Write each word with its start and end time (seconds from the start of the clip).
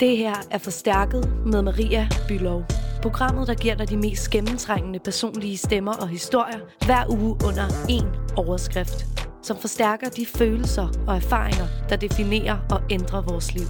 Det 0.00 0.16
her 0.16 0.34
er 0.50 0.58
Forstærket 0.58 1.46
med 1.46 1.62
Maria 1.62 2.08
Bylov. 2.28 2.64
Programmet, 3.02 3.48
der 3.48 3.54
giver 3.54 3.74
dig 3.74 3.88
de 3.88 3.96
mest 3.96 4.30
gennemtrængende 4.30 4.98
personlige 4.98 5.56
stemmer 5.56 5.92
og 5.92 6.08
historier 6.08 6.58
hver 6.86 7.04
uge 7.10 7.30
under 7.30 7.68
én 7.68 8.34
overskrift. 8.36 9.06
Som 9.42 9.56
forstærker 9.56 10.08
de 10.08 10.26
følelser 10.26 11.04
og 11.06 11.16
erfaringer, 11.16 11.66
der 11.88 11.96
definerer 11.96 12.58
og 12.70 12.82
ændrer 12.90 13.22
vores 13.22 13.54
liv. 13.54 13.66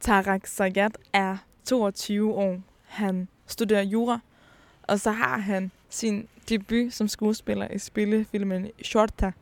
Tarak 0.00 0.46
Sayat 0.46 0.98
er 1.12 1.36
22 1.64 2.34
år. 2.34 2.56
Han 2.82 3.28
studerer 3.46 3.82
jura, 3.82 4.18
og 4.82 5.00
så 5.00 5.10
har 5.10 5.38
han 5.38 5.70
sin 5.88 6.28
debut 6.48 6.92
som 6.92 7.08
skuespiller 7.08 7.68
i 7.68 7.78
spillefilmen 7.78 8.68
Shorta, 8.82 9.32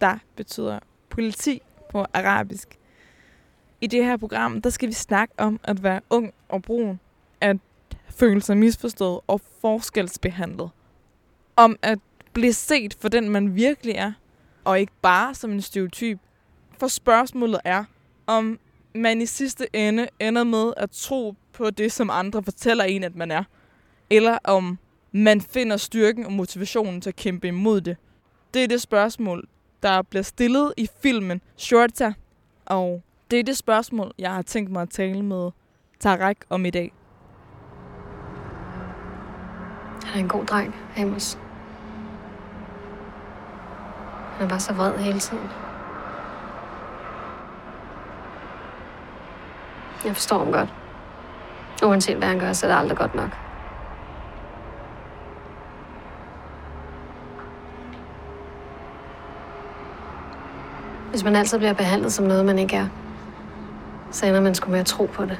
der 0.00 0.18
betyder 0.36 0.78
politi 1.08 1.62
på 1.90 2.06
arabisk. 2.14 2.78
I 3.80 3.86
det 3.86 4.04
her 4.04 4.16
program, 4.16 4.62
der 4.62 4.70
skal 4.70 4.88
vi 4.88 4.92
snakke 4.92 5.34
om 5.38 5.60
at 5.64 5.82
være 5.82 6.00
ung 6.10 6.34
og 6.48 6.62
brun, 6.62 7.00
at 7.40 7.56
føle 8.10 8.42
sig 8.42 8.56
misforstået 8.56 9.20
og 9.26 9.40
forskelsbehandlet. 9.60 10.70
Om 11.56 11.76
at 11.82 11.98
blive 12.32 12.52
set 12.52 12.94
for 13.00 13.08
den, 13.08 13.28
man 13.28 13.54
virkelig 13.54 13.94
er, 13.94 14.12
og 14.64 14.80
ikke 14.80 14.92
bare 15.02 15.34
som 15.34 15.50
en 15.50 15.62
stereotyp. 15.62 16.18
For 16.78 16.86
spørgsmålet 16.86 17.60
er, 17.64 17.84
om 18.26 18.58
man 18.94 19.20
i 19.20 19.26
sidste 19.26 19.66
ende 19.72 20.08
ender 20.20 20.44
med 20.44 20.72
at 20.76 20.90
tro 20.90 21.34
på 21.52 21.70
det, 21.70 21.92
som 21.92 22.10
andre 22.10 22.42
fortæller 22.42 22.84
en, 22.84 23.04
at 23.04 23.16
man 23.16 23.30
er. 23.30 23.44
Eller 24.10 24.38
om 24.44 24.78
man 25.12 25.40
finder 25.40 25.76
styrken 25.76 26.26
og 26.26 26.32
motivationen 26.32 27.00
til 27.00 27.10
at 27.10 27.16
kæmpe 27.16 27.48
imod 27.48 27.80
det. 27.80 27.96
Det 28.54 28.64
er 28.64 28.68
det 28.68 28.82
spørgsmål, 28.82 29.48
der 29.82 30.02
bliver 30.02 30.22
stillet 30.22 30.74
i 30.76 30.88
filmen 31.02 31.40
Shorta. 31.56 32.12
Og 32.66 33.02
det 33.30 33.38
er 33.38 33.44
det 33.44 33.56
spørgsmål, 33.56 34.12
jeg 34.18 34.34
har 34.34 34.42
tænkt 34.42 34.70
mig 34.70 34.82
at 34.82 34.90
tale 34.90 35.22
med 35.22 35.50
Tarek 36.00 36.36
om 36.50 36.64
i 36.64 36.70
dag. 36.70 36.92
Han 40.04 40.14
er 40.14 40.20
en 40.20 40.28
god 40.28 40.46
dreng, 40.46 40.74
Amos. 40.96 41.38
Han 44.36 44.44
er 44.44 44.48
bare 44.48 44.60
så 44.60 44.72
vred 44.72 44.98
hele 44.98 45.20
tiden. 45.20 45.48
Jeg 50.04 50.14
forstår 50.14 50.38
ham 50.38 50.52
godt. 50.52 50.74
Uanset 51.82 52.16
hvad 52.16 52.28
han 52.28 52.38
gør, 52.38 52.52
så 52.52 52.66
er 52.66 52.70
det 52.70 52.78
aldrig 52.78 52.98
godt 52.98 53.14
nok. 53.14 53.47
Hvis 61.10 61.24
man 61.24 61.36
altid 61.36 61.58
bliver 61.58 61.72
behandlet 61.72 62.12
som 62.12 62.24
noget, 62.24 62.44
man 62.44 62.58
ikke 62.58 62.76
er, 62.76 62.88
så 64.10 64.26
ender 64.26 64.40
man 64.40 64.54
sgu 64.54 64.70
med 64.70 64.80
at 64.80 64.86
tro 64.86 65.06
på 65.06 65.24
det. 65.24 65.38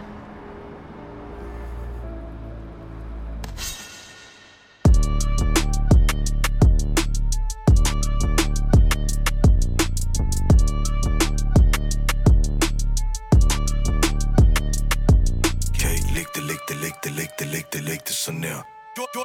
Kan 15.80 15.90
ikke 15.90 16.02
så 18.12 18.32
nær 18.32 18.66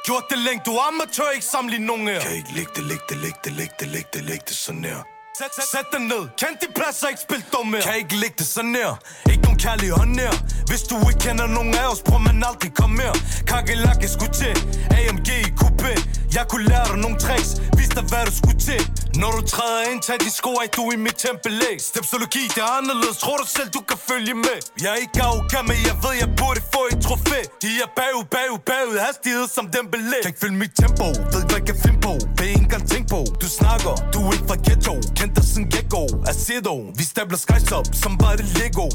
Gjort 0.06 0.24
det 0.30 0.38
længe, 0.38 0.62
du 0.66 0.78
amatør, 0.88 1.30
ikke 1.34 1.46
sammenligne 1.46 1.86
nogen 1.86 2.08
her. 2.08 2.20
Kan 2.20 2.36
ikke 2.36 2.54
lægge 2.56 2.70
det, 2.76 2.84
lægge 2.84 3.02
det, 3.08 3.16
lægge 3.16 3.38
det, 3.44 3.52
lægge 3.52 3.74
det, 3.80 3.88
lægge 3.88 4.08
det, 4.12 4.24
lægge 4.24 4.44
det 4.48 4.56
så 4.56 4.72
nær 4.72 5.13
Sæt, 5.38 5.54
sæt, 5.56 5.68
sæt 5.74 5.86
dig 5.92 6.00
ned, 6.00 6.22
kend 6.40 6.56
de 6.62 6.66
pladser, 6.76 7.08
ikke 7.08 7.20
spil 7.20 7.44
dum 7.52 7.66
mere. 7.66 7.82
Kan 7.82 7.96
ikke 7.96 8.16
lægge 8.22 8.36
det 8.38 8.46
så 8.46 8.62
nær, 8.62 8.90
ikke 9.30 9.42
nogen 9.42 9.58
kærlig 9.58 9.90
hånd 9.90 10.12
nær 10.20 10.34
Hvis 10.70 10.82
du 10.90 10.96
ikke 11.10 11.20
kender 11.26 11.46
nogen 11.46 11.74
af 11.74 11.86
os, 11.92 12.02
prøv 12.08 12.20
man 12.20 12.44
aldrig 12.50 12.70
komme 12.74 12.96
mere 12.96 13.14
Kakelak 13.50 14.00
skulle 14.16 14.34
til, 14.42 14.54
AMG 14.98 15.28
i 15.48 15.50
coupé. 15.62 15.92
Jeg 16.36 16.44
kunne 16.50 16.64
lære 16.72 16.86
dig 16.90 16.98
nogle 17.04 17.18
tricks, 17.24 17.50
vis 17.78 17.90
dig 17.96 18.04
hvad 18.10 18.22
du 18.28 18.32
skulle 18.40 18.58
til. 18.68 18.80
Når 19.22 19.30
du 19.38 19.42
træder 19.54 19.82
ind, 19.90 20.00
tag 20.06 20.18
de 20.24 20.30
sko 20.38 20.50
af, 20.62 20.68
du 20.76 20.82
i 20.94 20.98
mit 21.06 21.16
tempelæg 21.24 21.76
Stepsologi, 21.90 22.44
det 22.54 22.62
er 22.68 22.72
anderledes, 22.80 23.16
tror 23.24 23.36
du 23.42 23.46
selv, 23.56 23.68
du 23.76 23.80
kan 23.90 23.98
følge 24.10 24.34
med? 24.46 24.58
Jeg 24.82 24.90
er 24.94 25.00
ikke 25.04 25.22
arrogant, 25.26 25.66
men 25.70 25.78
jeg 25.88 25.96
ved, 26.04 26.14
jeg 26.22 26.30
burde 26.40 26.60
få 26.74 26.82
et 26.92 26.98
trofæ. 27.06 27.40
De 27.62 27.70
er 27.84 27.88
bagud, 28.00 28.24
bagud, 28.36 28.60
bagud, 28.70 28.96
hastighed 29.06 29.46
som 29.56 29.64
den 29.76 29.84
belæg. 29.94 30.22
Kan 30.24 30.30
ikke 30.32 30.42
følge 30.44 30.58
mit 30.64 30.74
tempo, 30.82 31.06
ved 31.32 31.38
ikke 31.42 31.52
hvad 31.52 31.60
jeg 31.62 31.68
kan 31.70 31.78
finde 31.84 32.00
på. 32.08 32.12
Det 32.36 32.42
er 32.46 32.52
ikke 32.54 32.66
engang 32.68 32.84
tænke 32.92 33.08
på, 33.16 33.20
du 33.42 33.48
snakker, 33.60 33.92
du 34.12 34.18
er 34.26 34.32
ikke 34.36 34.48
fra 34.50 34.58
ghetto. 34.66 34.94
Kendt 35.18 35.32
dig 35.36 35.44
siden 35.50 35.66
gecko, 35.74 36.02
Acedo 36.30 36.74
Vi 36.98 37.04
stabler 37.12 37.40
skies 37.44 37.72
op, 37.78 37.88
som 38.02 38.12
var 38.22 38.32
det 38.40 38.46
Lego. 38.58 38.86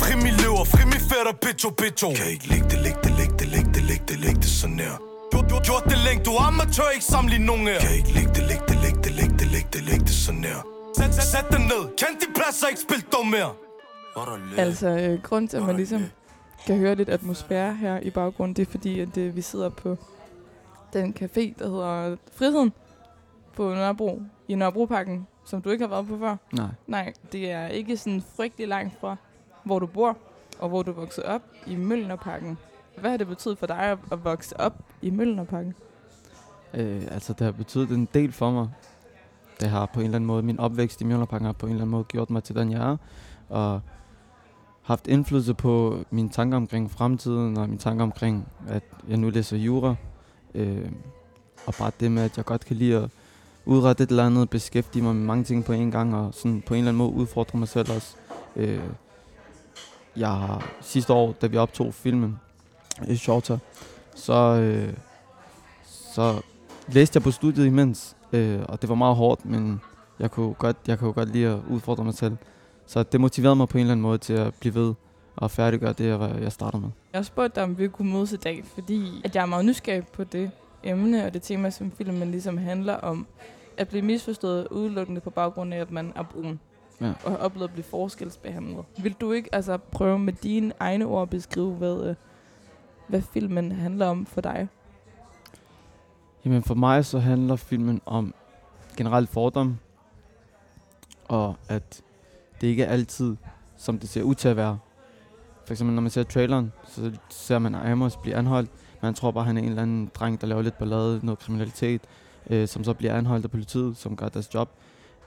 Fri 0.00 0.12
mi 0.24 0.30
løver, 0.42 0.64
fri 0.72 0.82
mi 0.92 0.98
fætter, 1.10 1.34
bitcho, 1.44 1.68
bitcho. 1.80 2.08
Kan 2.20 2.28
ikke 2.34 2.46
lægge 2.52 2.66
det, 2.72 2.78
lægge 2.86 3.00
det, 3.04 3.12
lægge 3.18 3.34
det, 3.40 3.48
lægge 3.54 3.70
det, 3.76 3.82
lægge 3.90 4.04
det, 4.08 4.18
lægge 4.24 4.40
det 4.44 4.52
så 4.60 4.68
nær 4.80 4.96
du, 5.32 5.38
du, 5.50 5.60
gjort 5.66 5.84
det 5.90 5.98
længe, 6.06 6.24
du 6.24 6.30
er 6.30 6.46
amatør, 6.46 6.88
ikke 6.94 7.04
sammenligne 7.04 7.46
nogen 7.46 7.66
her. 7.66 7.80
Kan 7.80 7.94
ikke 7.94 8.12
lægge 8.12 8.32
det, 8.36 8.44
lægge 8.50 8.64
det, 8.68 8.75
lægge 9.16 9.34
det, 9.38 9.46
lægge 9.46 9.68
det, 9.72 9.82
lægge 9.82 9.98
det, 9.98 10.08
det 10.08 10.14
så 10.26 10.32
nær 10.32 10.66
Sæt, 10.96 11.14
sæt, 11.14 11.24
sæt 11.24 11.46
dig 11.50 11.60
ned, 11.60 11.82
kend 12.00 12.20
de 12.20 12.26
pladser, 12.34 12.66
ikke 12.66 12.80
spil 12.80 13.04
dum 13.12 13.26
mere 13.26 13.52
Altså, 14.58 14.88
øh, 14.88 15.22
grund 15.22 15.48
til, 15.48 15.56
at 15.56 15.62
man 15.62 15.76
ligesom 15.76 16.02
kan 16.66 16.78
høre 16.78 16.94
lidt 16.94 17.08
atmosfære 17.08 17.74
her 17.74 18.00
i 18.00 18.10
baggrunden, 18.10 18.56
det 18.56 18.66
er 18.66 18.70
fordi, 18.70 19.00
at 19.00 19.16
øh, 19.16 19.36
vi 19.36 19.40
sidder 19.40 19.68
på 19.68 19.96
den 20.92 21.14
café, 21.20 21.54
der 21.58 21.68
hedder 21.68 22.16
Friheden 22.32 22.72
på 23.56 23.74
Nørrebro, 23.74 24.22
i 24.48 24.54
Nørrebroparken, 24.54 25.26
som 25.44 25.62
du 25.62 25.70
ikke 25.70 25.82
har 25.82 25.88
været 25.88 26.06
på 26.06 26.18
før. 26.18 26.36
Nej. 26.52 26.68
Nej, 26.86 27.12
det 27.32 27.50
er 27.50 27.66
ikke 27.66 27.96
sådan 27.96 28.22
frygtelig 28.36 28.68
langt 28.68 29.00
fra, 29.00 29.16
hvor 29.64 29.78
du 29.78 29.86
bor, 29.86 30.16
og 30.58 30.68
hvor 30.68 30.82
du 30.82 30.92
voksede 30.92 31.26
op 31.26 31.42
i 31.66 31.76
Møllerparken. 31.76 32.58
Hvad 33.00 33.10
har 33.10 33.16
det 33.16 33.26
betydet 33.26 33.58
for 33.58 33.66
dig 33.66 33.78
at, 33.78 33.98
at 34.12 34.24
vokse 34.24 34.60
op 34.60 34.74
i 35.02 35.10
Møllerparken? 35.10 35.74
Øh, 36.74 37.02
altså, 37.10 37.32
det 37.32 37.44
har 37.44 37.52
betydet 37.52 37.90
en 37.90 38.08
del 38.14 38.32
for 38.32 38.50
mig. 38.50 38.68
Det 39.60 39.68
har 39.68 39.86
på 39.86 40.00
en 40.00 40.04
eller 40.04 40.16
anden 40.16 40.26
måde, 40.26 40.42
min 40.42 40.60
opvækst 40.60 41.00
i 41.00 41.04
Mjølnerparken 41.04 41.46
har 41.46 41.52
på 41.52 41.66
en 41.66 41.72
eller 41.72 41.82
anden 41.82 41.90
måde 41.90 42.04
gjort 42.04 42.30
mig 42.30 42.44
til 42.44 42.54
den, 42.54 42.72
jeg 42.72 42.90
er. 42.90 42.96
Og 43.48 43.80
haft 44.82 45.06
indflydelse 45.06 45.54
på 45.54 45.98
mine 46.10 46.28
tanker 46.28 46.56
omkring 46.56 46.90
fremtiden, 46.90 47.56
og 47.56 47.68
mine 47.68 47.78
tanker 47.78 48.02
omkring, 48.02 48.48
at 48.68 48.82
jeg 49.08 49.16
nu 49.16 49.30
læser 49.30 49.56
jura. 49.56 49.94
Øh, 50.54 50.90
og 51.66 51.74
bare 51.78 51.90
det 52.00 52.12
med, 52.12 52.22
at 52.22 52.36
jeg 52.36 52.44
godt 52.44 52.64
kan 52.64 52.76
lide 52.76 52.96
at 52.96 53.10
udrette 53.64 54.04
et 54.04 54.10
eller 54.10 54.26
andet, 54.26 54.50
beskæftige 54.50 55.02
mig 55.02 55.14
med 55.14 55.24
mange 55.24 55.44
ting 55.44 55.64
på 55.64 55.72
en 55.72 55.90
gang, 55.90 56.14
og 56.14 56.34
sådan 56.34 56.62
på 56.66 56.74
en 56.74 56.78
eller 56.78 56.88
anden 56.88 56.98
måde 56.98 57.12
udfordre 57.12 57.58
mig 57.58 57.68
selv 57.68 57.90
også. 57.90 58.16
Øh, 58.56 58.80
jeg 60.16 60.28
har 60.28 60.70
sidste 60.80 61.12
år, 61.12 61.32
da 61.32 61.46
vi 61.46 61.56
optog 61.56 61.94
filmen, 61.94 62.38
i 63.08 63.16
Shorter, 63.16 63.58
så, 64.14 64.34
øh, 64.34 64.92
så 65.84 66.40
læste 66.88 67.16
jeg 67.16 67.22
på 67.22 67.30
studiet 67.30 67.66
imens, 67.66 68.15
øh, 68.32 68.60
og 68.68 68.82
det 68.82 68.88
var 68.88 68.94
meget 68.94 69.16
hårdt, 69.16 69.44
men 69.44 69.80
jeg 70.18 70.30
kunne, 70.30 70.54
godt, 70.54 70.76
jeg 70.86 70.98
kunne 70.98 71.12
godt 71.12 71.32
lide 71.32 71.46
at 71.46 71.58
udfordre 71.70 72.04
mig 72.04 72.14
selv. 72.14 72.36
Så 72.86 73.02
det 73.02 73.20
motiverede 73.20 73.56
mig 73.56 73.68
på 73.68 73.78
en 73.78 73.80
eller 73.80 73.92
anden 73.92 74.02
måde 74.02 74.18
til 74.18 74.32
at 74.32 74.54
blive 74.54 74.74
ved 74.74 74.94
og 75.36 75.50
færdiggøre 75.50 75.92
det, 75.92 76.06
jeg, 76.08 76.36
jeg 76.40 76.52
startede 76.52 76.82
med. 76.82 76.90
Jeg 77.12 77.18
har 77.18 77.24
spurgt 77.24 77.56
dig, 77.56 77.62
om 77.62 77.78
vi 77.78 77.88
kunne 77.88 78.12
mødes 78.12 78.32
i 78.32 78.36
dag, 78.36 78.64
fordi 78.74 79.20
at 79.24 79.36
jeg 79.36 79.42
er 79.42 79.46
meget 79.46 79.64
nysgerrig 79.64 80.06
på 80.06 80.24
det 80.24 80.50
emne 80.84 81.24
og 81.24 81.34
det 81.34 81.42
tema, 81.42 81.70
som 81.70 81.90
filmen 81.90 82.30
ligesom 82.30 82.58
handler 82.58 82.94
om. 82.94 83.26
At 83.76 83.88
blive 83.88 84.02
misforstået 84.02 84.68
udelukkende 84.70 85.20
på 85.20 85.30
baggrund 85.30 85.74
af, 85.74 85.78
at 85.78 85.90
man 85.90 86.12
er 86.16 86.22
brun. 86.22 86.60
Ja. 87.00 87.12
Og 87.24 87.30
har 87.30 87.38
oplevet 87.38 87.68
at 87.68 87.72
blive 87.72 87.84
forskelsbehandlet. 87.84 88.84
Vil 89.02 89.12
du 89.12 89.32
ikke 89.32 89.54
altså 89.54 89.76
prøve 89.76 90.18
med 90.18 90.32
dine 90.32 90.72
egne 90.80 91.06
ord 91.06 91.22
at 91.22 91.30
beskrive, 91.30 91.74
hvad, 91.74 92.04
øh, 92.04 92.14
hvad 93.08 93.22
filmen 93.22 93.72
handler 93.72 94.06
om 94.06 94.26
for 94.26 94.40
dig? 94.40 94.68
Jamen 96.46 96.62
for 96.62 96.74
mig 96.74 97.04
så 97.04 97.18
handler 97.18 97.56
filmen 97.56 98.00
om 98.06 98.34
generelt 98.96 99.28
fordom, 99.28 99.78
og 101.28 101.54
at 101.68 102.02
det 102.60 102.66
ikke 102.66 102.82
er 102.82 102.92
altid, 102.92 103.36
som 103.76 103.98
det 103.98 104.08
ser 104.08 104.22
ud 104.22 104.34
til 104.34 104.48
at 104.48 104.56
være. 104.56 104.78
For 105.64 105.74
eksempel 105.74 105.94
når 105.94 106.02
man 106.02 106.10
ser 106.10 106.22
traileren, 106.22 106.72
så 106.84 107.12
ser 107.28 107.58
man 107.58 107.74
Amos 107.74 108.16
blive 108.16 108.36
anholdt. 108.36 108.70
Man 109.02 109.14
tror 109.14 109.30
bare, 109.30 109.44
han 109.44 109.56
er 109.56 109.62
en 109.62 109.68
eller 109.68 109.82
anden 109.82 110.10
dreng, 110.14 110.40
der 110.40 110.46
laver 110.46 110.62
lidt 110.62 110.78
ballade, 110.78 111.20
noget 111.22 111.38
kriminalitet, 111.38 112.00
øh, 112.50 112.68
som 112.68 112.84
så 112.84 112.94
bliver 112.94 113.14
anholdt 113.14 113.44
af 113.44 113.50
politiet, 113.50 113.96
som 113.96 114.16
gør 114.16 114.28
deres 114.28 114.54
job. 114.54 114.70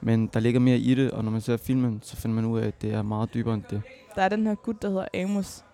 Men 0.02 0.28
der 0.28 0.40
ligger 0.40 0.60
mere 0.60 0.78
i 0.78 0.96
det, 0.96 1.12
og 1.12 1.24
når 1.24 1.32
man 1.32 1.42
ser 1.42 1.58
filmen, 1.58 2.00
så 2.04 2.16
finder 2.16 2.36
man 2.36 2.46
ud 2.46 2.60
af, 2.60 2.68
at 2.68 2.82
det 2.82 2.94
er 2.94 3.02
meget 3.02 3.34
dybere 3.34 3.54
end 3.54 3.64
det. 3.70 3.82
Der 4.16 4.22
er 4.22 4.30
den 4.30 4.48
her 4.48 4.56
gut, 4.56 4.82
der 4.82 4.90
hedder 4.90 5.08
Amos, 5.14 5.66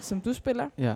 som 0.00 0.20
du 0.20 0.32
spiller. 0.32 0.68
Ja. 0.78 0.94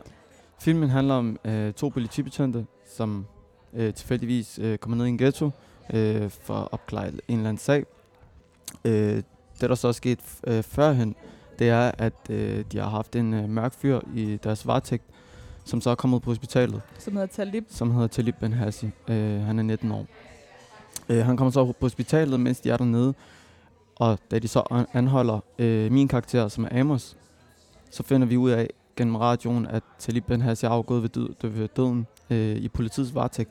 Filmen 0.59 0.89
handler 0.89 1.15
om 1.15 1.39
øh, 1.45 1.73
to 1.73 1.89
politibetjente, 1.89 2.67
som 2.97 3.27
øh, 3.75 3.95
tilfældigvis 3.95 4.59
øh, 4.63 4.79
kommer 4.79 4.97
ned 4.97 5.07
i 5.07 5.09
en 5.09 5.19
ghetto 5.19 5.51
øh, 5.95 6.31
for 6.31 6.55
at 6.55 6.69
opklare 6.73 7.09
en 7.09 7.15
eller 7.29 7.49
anden 7.49 7.59
sag. 7.59 7.85
Øh, 8.85 9.23
det, 9.61 9.69
der 9.71 9.75
så 9.75 9.89
er 9.89 9.93
sket 9.93 10.19
øh, 10.47 10.63
førhen, 10.63 11.15
det 11.59 11.69
er, 11.69 11.91
at 11.99 12.13
øh, 12.31 12.65
de 12.73 12.79
har 12.79 12.89
haft 12.89 13.17
en 13.17 13.35
øh, 13.35 13.49
mørk 13.49 13.73
fyr 13.75 14.01
i 14.15 14.37
deres 14.45 14.67
varetægt, 14.67 15.05
som 15.65 15.81
så 15.81 15.91
er 15.91 15.95
kommet 15.95 16.23
på 16.23 16.31
hospitalet, 16.31 16.83
Som 16.99 17.13
hedder 17.13 17.27
Talib. 17.29 17.65
som 17.69 17.91
hedder 17.91 18.07
Talib 18.09 18.35
Ben 18.41 18.53
Hassi. 18.53 18.91
Øh, 19.09 19.41
han 19.41 19.59
er 19.59 19.63
19 19.63 19.93
år. 19.93 20.07
Øh, 21.09 21.25
han 21.27 21.37
kommer 21.37 21.51
så 21.53 21.65
på 21.65 21.75
hospitalet, 21.81 22.41
mens 22.41 22.61
de 22.61 22.71
er 22.71 22.77
dernede. 22.77 23.15
Og 23.97 24.19
da 24.31 24.39
de 24.39 24.49
så 24.49 24.63
an- 24.71 24.87
anholder 24.93 25.41
øh, 25.59 25.93
min 25.93 26.09
karakter, 26.09 26.49
som 26.49 26.65
er 26.71 26.81
Amos, 26.81 27.17
så 27.91 28.03
finder 28.03 28.27
vi 28.27 28.37
ud 28.37 28.51
af 28.51 28.71
gennem 28.97 29.17
radioen, 29.17 29.67
at 29.67 29.83
Talib 29.99 30.25
Ben 30.27 30.41
Hassi 30.41 30.67
er 30.67 30.71
afgået 30.71 31.03
ved, 31.03 31.09
død, 31.09 31.49
ved 31.49 31.69
døden 31.69 32.07
øh, 32.31 32.57
i 32.57 32.69
politiets 32.69 33.15
varetægt. 33.15 33.51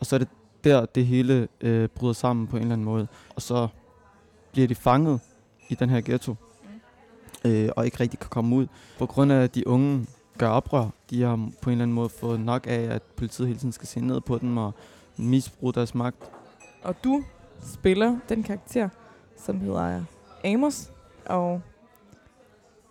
Og 0.00 0.06
så 0.06 0.16
er 0.16 0.18
det 0.18 0.28
der, 0.64 0.86
det 0.86 1.06
hele 1.06 1.48
øh, 1.60 1.88
bryder 1.88 2.12
sammen 2.12 2.46
på 2.46 2.56
en 2.56 2.62
eller 2.62 2.72
anden 2.72 2.84
måde. 2.84 3.08
Og 3.36 3.42
så 3.42 3.68
bliver 4.52 4.68
de 4.68 4.74
fanget 4.74 5.20
i 5.68 5.74
den 5.74 5.90
her 5.90 6.00
ghetto, 6.00 6.34
øh, 7.44 7.68
og 7.76 7.84
ikke 7.84 8.00
rigtig 8.00 8.18
kan 8.18 8.30
komme 8.30 8.56
ud. 8.56 8.66
På 8.98 9.06
grund 9.06 9.32
af, 9.32 9.42
at 9.42 9.54
de 9.54 9.66
unge 9.66 10.06
gør 10.38 10.48
oprør. 10.48 10.88
De 11.10 11.22
har 11.22 11.36
på 11.36 11.70
en 11.70 11.72
eller 11.72 11.82
anden 11.82 11.94
måde 11.94 12.08
fået 12.08 12.40
nok 12.40 12.66
af, 12.66 12.80
at 12.80 13.02
politiet 13.02 13.48
hele 13.48 13.60
tiden 13.60 13.72
skal 13.72 13.88
se 13.88 14.00
ned 14.00 14.20
på 14.20 14.38
dem 14.38 14.56
og 14.56 14.74
misbruge 15.16 15.72
deres 15.72 15.94
magt. 15.94 16.30
Og 16.82 17.04
du 17.04 17.24
spiller 17.62 18.18
den 18.28 18.42
karakter, 18.42 18.88
som 19.36 19.60
hedder 19.60 20.04
Amos, 20.44 20.90
og 21.26 21.60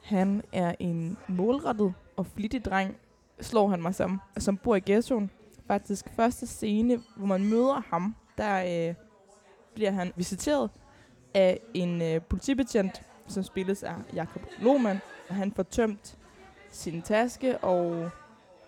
han 0.04 0.42
er 0.52 0.76
en 0.80 1.18
målrettet 1.28 1.94
og 2.18 2.26
flittig 2.26 2.66
dreng, 2.66 2.96
slår 3.42 3.70
han 3.70 3.82
mig 3.82 3.96
som, 3.96 4.22
som 4.38 4.58
bor 4.58 4.76
i 4.76 4.80
ghettoen. 4.86 5.32
Faktisk 5.70 6.10
første 6.16 6.48
scene, 6.48 7.00
hvor 7.16 7.26
man 7.26 7.46
møder 7.46 7.82
ham, 7.90 8.16
der 8.38 8.88
øh, 8.90 8.96
bliver 9.74 9.92
han 9.92 10.12
visiteret 10.16 10.70
af 11.34 11.60
en 11.74 12.02
øh, 12.02 12.22
politibetjent, 12.22 13.02
som 13.28 13.44
spilles 13.44 13.84
af 13.84 13.94
Jakob 14.14 14.42
Lohmann. 14.62 15.00
Og 15.30 15.36
han 15.36 15.52
får 15.52 15.64
tømt 15.64 16.18
sin 16.72 17.02
taske, 17.02 17.58
og 17.58 18.10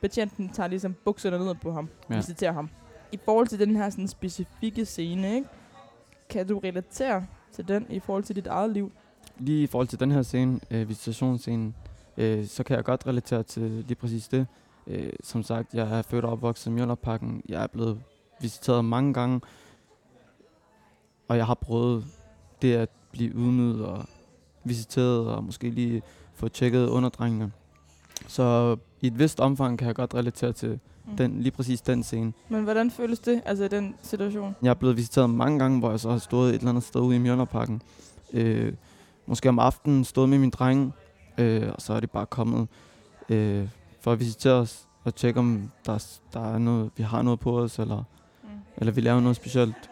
betjenten 0.01 0.50
tager 0.50 0.68
ligesom 0.68 0.95
bukserne 1.06 1.38
ned 1.38 1.56
på 1.56 1.71
ham, 1.71 1.89
ja. 2.09 2.15
visiterer 2.15 2.51
ham. 2.51 2.69
I 3.12 3.19
forhold 3.25 3.47
til 3.47 3.59
den 3.59 3.75
her 3.75 3.89
sådan, 3.89 4.07
specifikke 4.07 4.86
scene, 4.86 5.36
ikke? 5.36 5.47
kan 6.30 6.47
du 6.47 6.59
relatere 6.59 7.25
til 7.51 7.68
den 7.68 7.86
i 7.89 8.00
forhold 8.00 8.24
til 8.24 8.36
dit 8.36 8.47
eget 8.47 8.71
liv? 8.71 8.92
Lige 9.39 9.63
i 9.63 9.68
forhold 9.68 9.88
til 9.88 10.00
den 10.00 10.12
her 10.12 10.21
scene, 10.21 10.59
øh, 10.71 10.89
visitationsscenen, 10.89 11.75
øh, 12.18 12.45
så 12.45 12.63
kan 12.63 12.75
jeg 12.75 12.83
godt 12.83 13.07
relatere 13.07 13.44
til 13.44 13.62
lige 13.62 13.95
præcis 13.95 14.27
det. 14.27 14.47
Øh, 14.88 15.13
som 15.24 15.44
sagt, 15.44 15.74
jeg 15.74 15.98
er 15.98 16.01
født 16.01 16.25
og 16.25 16.31
opvokset 16.31 16.68
i 16.68 16.74
Mjølnerparken. 16.74 17.42
Jeg 17.50 17.63
er 17.63 17.68
blevet 17.68 18.01
visiteret 18.42 18.86
mange 18.86 19.13
gange, 19.13 19.42
og 21.28 21.38
jeg 21.38 21.45
har 21.45 21.54
prøvet 21.54 22.06
det 22.62 22.74
at 22.74 22.89
blive 23.12 23.31
ydmyget 23.31 23.86
og 23.86 24.06
visiteret, 24.63 25.28
og 25.28 25.44
måske 25.44 25.69
lige 25.69 26.01
få 26.33 26.48
tjekket 26.48 26.88
underdrengene. 26.88 27.51
Så 28.28 28.78
i 29.01 29.07
et 29.07 29.19
vist 29.19 29.39
omfang 29.39 29.80
kan 29.80 29.88
jeg 29.88 29.95
godt 29.95 30.16
relatere 30.16 30.54
til 30.54 30.80
Mm. 31.06 31.18
den, 31.18 31.42
lige 31.42 31.51
præcis 31.51 31.81
den 31.81 32.04
scene. 32.04 32.33
Men 32.50 32.63
hvordan 32.63 32.92
føles 32.92 33.19
det, 33.19 33.42
altså 33.45 33.63
i 33.63 33.68
den 33.68 33.95
situation? 34.01 34.56
Jeg 34.62 34.69
er 34.69 34.74
blevet 34.74 34.98
visiteret 34.98 35.30
mange 35.30 35.60
gange, 35.60 35.80
hvor 35.80 35.89
jeg 35.89 36.00
så 36.00 36.10
har 36.12 36.18
stået 36.18 36.50
et 36.50 36.56
eller 36.56 36.69
andet 36.69 36.83
sted 36.83 37.01
ude 37.01 37.16
i 37.16 37.19
Mjølnerparken. 37.19 37.81
Øh, 38.33 38.74
måske 39.25 39.50
om 39.50 39.60
aftenen 39.60 40.04
stået 40.04 40.30
med 40.30 40.38
min 40.38 40.50
dreng, 40.50 40.94
øh, 41.38 41.69
og 41.75 41.81
så 41.81 41.94
er 41.94 42.00
de 42.00 42.07
bare 42.07 42.25
kommet 42.25 42.68
øh, 43.30 43.68
for 44.01 44.12
at 44.12 44.19
visitere 44.19 44.53
os 44.53 44.88
og 45.03 45.15
tjekke, 45.15 45.39
om 45.39 45.71
der, 45.86 45.94
er- 45.94 46.19
der 46.33 46.53
er 46.53 46.57
noget, 46.57 46.92
vi 46.98 47.03
har 47.03 47.21
noget 47.21 47.39
på 47.39 47.59
os, 47.59 47.80
eller, 47.80 48.03
Mm. 48.44 48.50
eller 48.77 48.92
vi 48.94 49.01
laver 49.01 49.19
noget 49.19 49.36
specielt. 49.36 49.89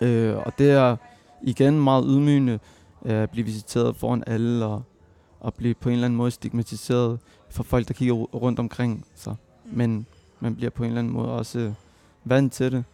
Øh, 0.00 0.36
og 0.36 0.58
det 0.58 0.70
er 0.70 0.96
igen 1.42 1.80
meget 1.80 2.04
ydmygende 2.08 2.58
øh, 3.04 3.22
at 3.22 3.30
blive 3.30 3.44
visiteret 3.46 3.96
foran 3.96 4.24
alle, 4.26 4.64
og, 4.66 4.82
og 5.40 5.54
blive 5.54 5.74
på 5.74 5.88
en 5.88 5.92
eller 5.92 6.04
anden 6.04 6.16
måde 6.16 6.30
stigmatiseret 6.30 7.18
for 7.50 7.62
folk, 7.62 7.88
der 7.88 7.94
kigger 7.94 8.14
ru- 8.14 8.36
rundt 8.38 8.58
omkring 8.58 9.06
sig. 9.14 9.36
Mm. 9.64 9.70
Men 9.78 10.06
man 10.40 10.54
bliver 10.56 10.70
på 10.70 10.82
en 10.82 10.88
eller 10.88 10.98
anden 10.98 11.12
måde 11.12 11.28
også 11.32 11.58
øh, 11.58 11.72
vant 12.24 12.52
til 12.52 12.72
det, 12.72 12.84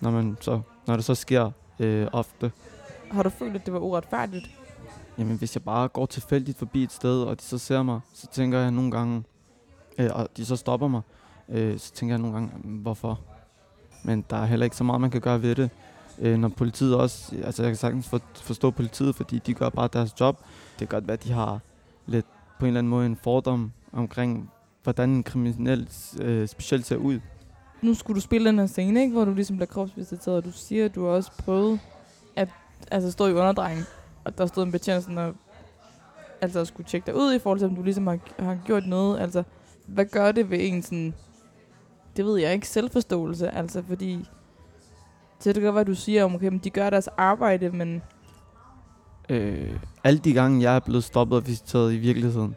når, 0.00 0.10
man 0.10 0.36
så, 0.40 0.60
når 0.86 0.96
det 0.96 1.04
så 1.04 1.14
sker 1.14 1.50
øh, 1.78 2.06
ofte. 2.12 2.52
Har 3.10 3.22
du 3.22 3.28
følt, 3.30 3.54
at 3.56 3.66
det 3.66 3.72
var 3.74 3.80
uretfærdigt? 3.80 4.50
Jamen, 5.18 5.38
hvis 5.38 5.56
jeg 5.56 5.62
bare 5.62 5.88
går 5.88 6.06
tilfældigt 6.06 6.58
forbi 6.58 6.82
et 6.82 6.92
sted, 6.92 7.22
og 7.22 7.40
de 7.40 7.44
så 7.44 7.58
ser 7.58 7.82
mig, 7.82 8.00
så 8.14 8.26
tænker 8.26 8.58
jeg 8.58 8.70
nogle 8.70 8.90
gange, 8.90 9.24
øh, 9.98 10.10
og 10.12 10.28
de 10.36 10.44
så 10.44 10.56
stopper 10.56 10.88
mig, 10.88 11.02
øh, 11.48 11.78
så 11.78 11.92
tænker 11.92 12.14
jeg 12.14 12.20
nogle 12.20 12.34
gange, 12.34 12.50
hvorfor? 12.64 13.20
Men 14.04 14.24
der 14.30 14.36
er 14.36 14.46
heller 14.46 14.64
ikke 14.64 14.76
så 14.76 14.84
meget, 14.84 15.00
man 15.00 15.10
kan 15.10 15.20
gøre 15.20 15.42
ved 15.42 15.54
det. 15.54 15.70
Øh, 16.18 16.38
når 16.38 16.48
politiet 16.48 16.96
også, 16.96 17.36
altså 17.44 17.62
jeg 17.62 17.70
kan 17.70 17.76
sagtens 17.76 18.08
for, 18.08 18.20
forstå 18.34 18.70
politiet, 18.70 19.14
fordi 19.14 19.38
de 19.38 19.54
gør 19.54 19.68
bare 19.68 19.88
deres 19.92 20.20
job. 20.20 20.38
Det 20.78 20.88
kan 20.88 20.88
godt 20.88 21.06
være, 21.06 21.16
at 21.16 21.24
de 21.24 21.32
har 21.32 21.60
lidt 22.06 22.26
på 22.58 22.64
en 22.64 22.66
eller 22.66 22.78
anden 22.78 22.90
måde 22.90 23.06
en 23.06 23.16
fordom 23.16 23.72
omkring, 23.92 24.50
hvordan 24.82 25.10
en 25.10 25.22
kriminel 25.22 25.88
øh, 26.20 26.48
specielt 26.48 26.86
ser 26.86 26.96
ud. 26.96 27.20
Nu 27.82 27.94
skulle 27.94 28.14
du 28.14 28.20
spille 28.20 28.48
den 28.48 28.58
her 28.58 28.66
scene, 28.66 29.00
ikke? 29.00 29.12
hvor 29.12 29.24
du 29.24 29.34
ligesom 29.34 29.56
bliver 29.56 29.66
kropsvisiteret, 29.66 30.36
og 30.36 30.44
du 30.44 30.52
siger, 30.52 30.84
at 30.84 30.94
du 30.94 31.04
har 31.04 31.10
også 31.10 31.32
prøvet 31.38 31.80
at 32.36 32.48
altså, 32.90 33.10
stå 33.10 33.26
i 33.26 33.32
underdrengen, 33.32 33.84
og 34.24 34.38
der 34.38 34.46
stod 34.46 34.62
en 34.64 34.72
betjent 34.72 35.02
sådan 35.02 35.18
og 35.18 35.34
altså 36.40 36.64
skulle 36.64 36.86
tjekke 36.88 37.06
dig 37.06 37.16
ud 37.16 37.34
i 37.34 37.38
forhold 37.38 37.58
til, 37.58 37.68
om 37.68 37.76
du 37.76 37.82
ligesom 37.82 38.06
har, 38.06 38.18
har 38.38 38.58
gjort 38.66 38.86
noget. 38.86 39.20
Altså, 39.20 39.42
hvad 39.86 40.04
gør 40.04 40.32
det 40.32 40.50
ved 40.50 40.58
en 40.60 40.82
sådan, 40.82 41.14
det 42.16 42.24
ved 42.24 42.38
jeg 42.38 42.52
ikke, 42.54 42.68
selvforståelse? 42.68 43.50
Altså, 43.50 43.82
fordi 43.88 44.28
det 45.44 45.54
kan 45.54 45.62
godt 45.62 45.74
være, 45.74 45.84
du 45.84 45.94
siger, 45.94 46.24
om 46.24 46.34
okay, 46.34 46.48
men 46.48 46.58
de 46.58 46.70
gør 46.70 46.90
deres 46.90 47.08
arbejde, 47.08 47.70
men 47.70 48.02
Øh, 49.28 49.78
alle 50.04 50.18
de 50.18 50.32
gange, 50.32 50.62
jeg 50.62 50.74
er 50.76 50.80
blevet 50.80 51.04
stoppet 51.04 51.36
og 51.38 51.46
visiteret 51.46 51.92
i 51.92 51.96
virkeligheden, 51.96 52.56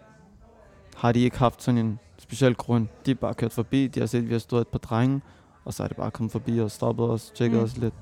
har 0.95 1.11
de 1.11 1.19
ikke 1.19 1.37
haft 1.37 1.63
sådan 1.63 1.77
en 1.77 1.99
speciel 2.17 2.55
grund. 2.55 2.87
De 3.05 3.11
er 3.11 3.15
bare 3.15 3.33
kørt 3.33 3.53
forbi, 3.53 3.87
de 3.87 3.99
har 3.99 4.07
set, 4.07 4.17
at 4.17 4.27
vi 4.27 4.31
har 4.33 4.39
stået 4.39 4.61
et 4.61 4.67
par 4.67 4.79
drenge, 4.79 5.21
og 5.65 5.73
så 5.73 5.83
er 5.83 5.87
det 5.87 5.97
bare 5.97 6.11
kommet 6.11 6.31
forbi 6.31 6.59
og 6.59 6.71
stoppet 6.71 7.09
os, 7.09 7.31
tjekket 7.35 7.57
Mm. 7.59 7.63
os 7.63 7.77
lidt. 7.77 7.93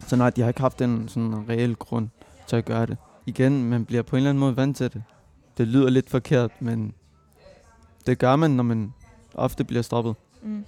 Så 0.00 0.16
nej, 0.16 0.30
de 0.30 0.40
har 0.40 0.48
ikke 0.48 0.60
haft 0.60 0.80
en 0.80 1.08
sådan 1.08 1.48
reel 1.48 1.76
grund 1.76 2.08
at 2.56 2.64
gøre 2.64 2.86
det. 2.86 2.96
Igen, 3.26 3.64
man 3.64 3.84
bliver 3.84 4.02
på 4.02 4.16
en 4.16 4.18
eller 4.18 4.30
anden 4.30 4.40
måde 4.40 4.56
vant 4.56 4.76
til 4.76 4.92
det. 4.92 5.02
Det 5.58 5.68
lyder 5.68 5.90
lidt 5.90 6.10
forkert, 6.10 6.62
men 6.62 6.94
det 8.06 8.18
gør 8.18 8.36
man, 8.36 8.50
når 8.50 8.62
man 8.62 8.92
ofte 9.34 9.64
bliver 9.64 9.82
stoppet. 9.82 10.14
mm, 10.42 10.64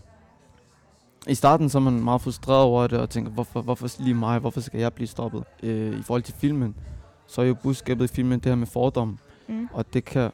I 1.26 1.34
starten 1.34 1.68
så 1.68 1.78
er 1.78 1.82
man 1.82 2.04
meget 2.04 2.20
frustreret 2.20 2.62
over 2.62 2.86
det, 2.86 2.98
og 2.98 3.10
tænker, 3.10 3.30
hvorfor, 3.30 3.62
hvorfor 3.62 3.88
lige 3.98 4.14
mig, 4.14 4.38
hvorfor 4.38 4.60
skal 4.60 4.80
jeg 4.80 4.92
blive 4.92 5.08
stoppet? 5.08 5.44
Øh, 5.62 5.98
I 5.98 6.02
forhold 6.02 6.22
til 6.22 6.34
filmen, 6.34 6.74
så 7.26 7.42
er 7.42 7.46
jo 7.46 7.54
budskabet 7.54 8.10
i 8.10 8.14
filmen 8.14 8.38
det 8.38 8.46
her 8.46 8.56
med 8.56 8.66
fordom, 8.66 9.18
mm, 9.48 9.68
og 9.72 9.94
det 9.94 10.04
kan 10.04 10.30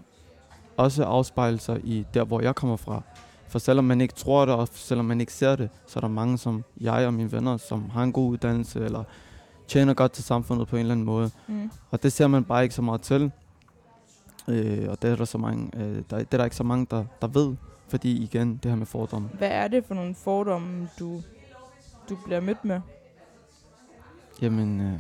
også 0.77 1.05
afspejle 1.05 1.59
sig 1.59 1.81
i 1.85 2.07
der, 2.15 2.25
hvor 2.25 2.41
jeg 2.41 2.55
kommer 2.55 2.77
fra. 2.77 3.03
For 3.49 3.59
selvom 3.59 3.85
man 3.85 4.01
ikke 4.01 4.15
tror 4.15 4.45
det, 4.45 4.55
og 4.55 4.69
selvom 4.73 5.07
man 5.07 5.21
ikke 5.21 5.33
ser 5.33 5.57
det, 5.57 5.69
så 5.87 5.99
er 5.99 6.01
der 6.01 6.09
mange 6.09 6.39
som 6.39 6.65
jeg 6.81 7.07
og 7.07 7.15
mine 7.15 7.33
venner, 7.33 7.57
som 7.57 7.91
har 7.91 8.03
en 8.03 8.13
god 8.13 8.31
uddannelse, 8.31 8.85
eller 8.85 9.05
tjener 9.69 9.95
godt 9.95 10.13
til 10.13 10.25
samfundet 10.25 10.69
på 10.69 10.77
en 10.77 10.81
eller 10.81 10.93
anden 10.95 11.07
måde. 11.07 11.31
mm, 11.47 11.71
Og 11.91 12.03
det 12.03 12.13
ser 12.13 12.27
man 12.27 12.45
bare 12.45 12.63
ikke 12.63 12.75
så 12.75 12.83
meget 12.83 13.03
til. 13.03 13.33
Øh, 14.49 14.89
og 14.91 15.03
det 15.03 15.11
er 15.11 15.17
der, 15.17 15.25
så 15.25 15.39
mange, 15.39 15.71
øh, 15.77 16.03
der, 16.11 16.19
det 16.19 16.35
er 16.35 16.37
der 16.37 16.45
ikke 16.45 16.57
så 16.57 16.65
mange, 16.65 16.87
der, 16.91 17.05
der 17.21 17.27
ved. 17.27 17.57
Fordi 17.89 18.23
igen, 18.23 18.57
det 18.63 18.71
her 18.71 18.77
med 18.77 18.87
fordomme. 18.87 19.29
Hvad 19.29 19.49
er 19.51 19.69
det 19.69 19.85
for 19.85 19.95
nogle 19.95 20.15
fordomme, 20.15 20.89
du, 20.99 21.23
du 22.09 22.17
bliver 22.25 22.41
mødt 22.41 22.65
med? 22.65 22.81
Jamen, 24.43 24.81
øh, 24.81 24.93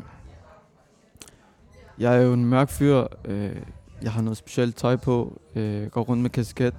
jeg 1.98 2.16
er 2.16 2.20
jo 2.20 2.32
en 2.32 2.44
mørk 2.44 2.68
fyr. 2.70 3.04
Øh, 3.24 3.56
jeg 4.02 4.12
har 4.12 4.22
noget 4.22 4.36
specielt 4.36 4.76
tøj 4.76 4.96
på. 4.96 5.40
Øh, 5.54 5.86
går 5.90 6.02
rundt 6.02 6.22
med 6.22 6.30
kasket. 6.30 6.74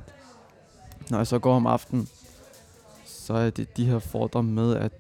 Når 1.10 1.18
jeg 1.18 1.28
så 1.28 1.40
går 1.40 1.56
om 1.56 1.68
aftenen, 1.68 2.08
så 3.06 3.34
er 3.34 3.50
det 3.50 3.78
de 3.78 3.86
her 3.86 4.00
fordomme 4.00 4.52
med, 4.52 4.76
at 4.76 4.92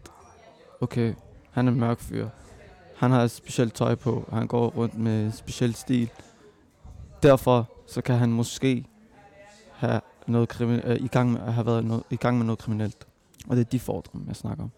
okay, 0.81 1.13
han 1.51 1.67
er 1.67 1.71
en 1.71 1.79
mørk 1.79 1.99
fyr. 1.99 2.27
Han 2.99 3.11
har 3.11 3.23
et 3.23 3.31
specielt 3.31 3.73
tøj 3.73 3.95
på. 3.95 4.29
Han 4.33 4.47
går 4.47 4.67
rundt 4.69 4.97
med 4.97 5.31
speciel 5.31 5.75
stil. 5.75 6.09
Derfor 7.23 7.69
så 7.87 8.01
kan 8.01 8.15
han 8.17 8.29
måske 8.31 8.85
have 9.73 10.01
noget 10.27 10.53
krimi- 10.53 10.87
øh, 10.87 10.95
i 11.01 11.07
gang 11.07 11.31
med, 11.31 11.39
have 11.39 11.65
været 11.65 11.85
noget, 11.85 12.03
i 12.09 12.15
gang 12.15 12.37
med 12.37 12.45
noget 12.45 12.59
kriminelt. 12.59 13.07
Og 13.47 13.55
det 13.55 13.65
er 13.65 13.69
de 13.69 13.79
fordomme, 13.79 14.25
jeg 14.27 14.35
snakker 14.35 14.63
om. 14.63 14.71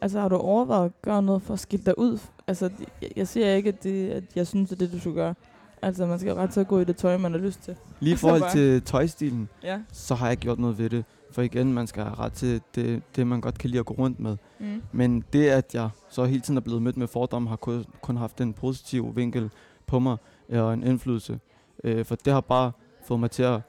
Altså, 0.00 0.20
har 0.20 0.28
du 0.28 0.36
overvejet 0.36 0.84
at 0.84 1.02
gøre 1.02 1.22
noget 1.22 1.42
for 1.42 1.54
at 1.54 1.60
skille 1.60 1.84
dig 1.84 1.98
ud? 1.98 2.18
Altså, 2.46 2.70
jeg, 3.02 3.10
jeg 3.16 3.28
siger 3.28 3.54
ikke, 3.54 3.68
at, 3.68 3.82
det, 3.82 4.10
at 4.10 4.24
jeg 4.36 4.46
synes, 4.46 4.68
det 4.70 4.76
er 4.76 4.78
det, 4.86 4.92
du 4.92 5.00
skulle 5.00 5.14
gøre. 5.16 5.34
Altså, 5.82 6.06
man 6.06 6.18
skal 6.18 6.30
jo 6.30 6.36
ret 6.36 6.50
til 6.50 6.60
at 6.60 6.68
gå 6.68 6.80
i 6.80 6.84
det 6.84 6.96
tøj, 6.96 7.16
man 7.16 7.32
har 7.32 7.38
lyst 7.38 7.60
til. 7.62 7.76
Lige 8.00 8.14
i 8.14 8.16
forhold 8.26 8.52
til 8.52 8.82
tøjstilen, 8.82 9.48
Ja. 9.62 9.80
så 9.92 10.14
har 10.14 10.28
jeg 10.28 10.36
gjort 10.36 10.58
noget 10.58 10.78
ved 10.78 10.90
det. 10.90 11.04
For 11.36 11.42
igen, 11.42 11.72
man 11.72 11.86
skal 11.86 12.02
have 12.02 12.14
ret 12.18 12.32
til 12.32 12.62
det, 12.74 13.02
det 13.16 13.26
man 13.26 13.40
godt 13.40 13.58
kan 13.58 13.70
lide 13.70 13.80
at 13.80 13.86
gå 13.86 13.94
rundt 13.94 14.20
med. 14.20 14.36
Mm. 14.58 14.82
Men 14.92 15.24
det, 15.32 15.48
at 15.48 15.74
jeg 15.74 15.90
så 16.08 16.24
hele 16.24 16.40
tiden 16.40 16.56
er 16.56 16.60
blevet 16.60 16.82
mødt 16.82 16.96
med 16.96 17.06
fordomme, 17.06 17.48
har 17.48 17.56
kun, 17.56 17.84
kun 18.02 18.16
haft 18.16 18.40
en 18.40 18.52
positiv 18.52 19.16
vinkel 19.16 19.50
på 19.86 19.98
mig 19.98 20.16
øh, 20.48 20.62
og 20.62 20.74
en 20.74 20.82
indflydelse. 20.82 21.40
Øh, 21.84 22.04
for 22.04 22.14
det 22.14 22.32
har 22.32 22.40
bare 22.40 22.72
fået 23.04 23.20
mig 23.20 23.30
til 23.30 23.42
at 23.42 23.60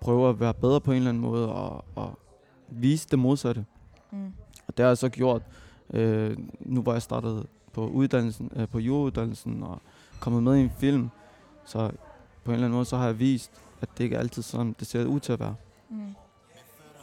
prøve 0.00 0.28
at 0.28 0.40
være 0.40 0.54
bedre 0.54 0.80
på 0.80 0.90
en 0.90 0.96
eller 0.96 1.08
anden 1.08 1.22
måde 1.22 1.52
og, 1.52 1.84
og 1.94 2.18
vise 2.68 3.08
det 3.10 3.18
modsatte. 3.18 3.64
Mm. 4.12 4.32
Og 4.66 4.76
det 4.76 4.82
har 4.82 4.90
jeg 4.90 4.98
så 4.98 5.08
gjort, 5.08 5.42
øh, 5.90 6.36
nu 6.60 6.82
hvor 6.82 6.92
jeg 6.92 7.02
startede 7.02 7.46
på 7.72 7.86
uddannelsen, 7.86 8.50
øh, 8.56 8.68
på 8.68 8.78
jurauddannelsen 8.78 9.62
og 9.62 9.82
kommet 10.20 10.42
med 10.42 10.56
i 10.56 10.60
en 10.60 10.72
film. 10.78 11.08
Så 11.64 11.90
på 12.44 12.50
en 12.50 12.54
eller 12.54 12.66
anden 12.66 12.76
måde, 12.76 12.84
så 12.84 12.96
har 12.96 13.06
jeg 13.06 13.18
vist, 13.18 13.50
at 13.80 13.88
det 13.98 14.04
ikke 14.04 14.18
altid 14.18 14.42
sådan, 14.42 14.76
det 14.78 14.86
ser 14.86 15.04
ud 15.04 15.20
til 15.20 15.32
at 15.32 15.40
være. 15.40 15.54
Mm. 15.90 16.14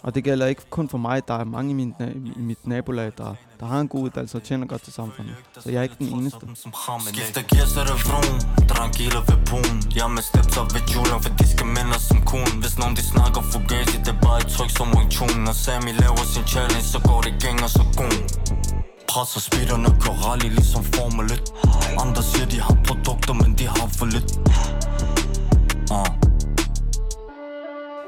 Og 0.04 0.16
det 0.16 0.24
gælder 0.24 0.46
ikke 0.46 0.62
kun 0.70 0.90
for 0.90 0.98
mig, 0.98 1.28
der 1.28 1.34
er 1.34 1.44
mange 1.44 1.72
i, 1.72 1.74
min, 1.74 1.96
i 2.36 2.42
mit 2.50 2.68
nabolag, 2.68 3.12
der, 3.18 3.36
der 3.60 3.66
har 3.66 3.80
en 3.80 3.88
god 3.88 4.04
uddannelse 4.04 4.38
og 4.38 4.44
tjener 4.44 4.68
godt 4.68 4.84
til 4.84 4.94
samfundet. 4.94 5.36
Så 5.60 5.70
jeg 5.72 5.80
er 5.80 5.84
ikke 5.84 5.96
den 6.00 6.08
eneste. 6.08 6.40
Skifter 7.14 7.42
gear, 7.52 7.66
så 7.66 7.80
er 7.80 7.86
det 7.92 7.98
vroom. 8.08 8.68
Tranquilo 8.68 9.20
ved 9.30 9.40
pun 9.50 9.76
Jeg 9.96 10.10
med 10.16 10.24
steps 10.30 10.58
op 10.58 10.70
ved 10.76 10.84
julen, 10.94 11.20
for 11.24 11.32
de 11.40 11.46
skal 11.54 11.68
minde 11.78 12.00
som 12.10 12.20
kun. 12.32 12.50
Hvis 12.64 12.76
nogen 12.82 12.96
de 12.96 13.04
snakker 13.14 13.42
fugazi, 13.52 13.98
det 14.06 14.12
er 14.16 14.22
bare 14.28 14.40
et 14.44 14.48
tryk 14.56 14.72
som 14.78 14.88
Wing 14.96 15.12
Chun 15.12 15.36
Når 15.48 15.56
Sammy 15.64 15.92
laver 16.04 16.24
sin 16.34 16.46
challenge, 16.54 16.88
så 16.94 17.00
går 17.08 17.20
det 17.26 17.34
gænger 17.44 17.68
så 17.78 17.84
kun 18.00 18.14
Presser 19.12 19.42
speederne 19.48 19.90
kører 20.02 20.18
rally 20.26 20.50
ligesom 20.58 20.84
Formel 20.84 21.26
1 21.26 21.54
Andre 22.04 22.24
siger 22.24 22.46
de 22.54 22.60
har 22.68 22.78
produkter, 22.88 23.34
men 23.34 23.50
de 23.60 23.66
har 23.68 23.88
for 23.98 24.06
lidt. 24.06 24.30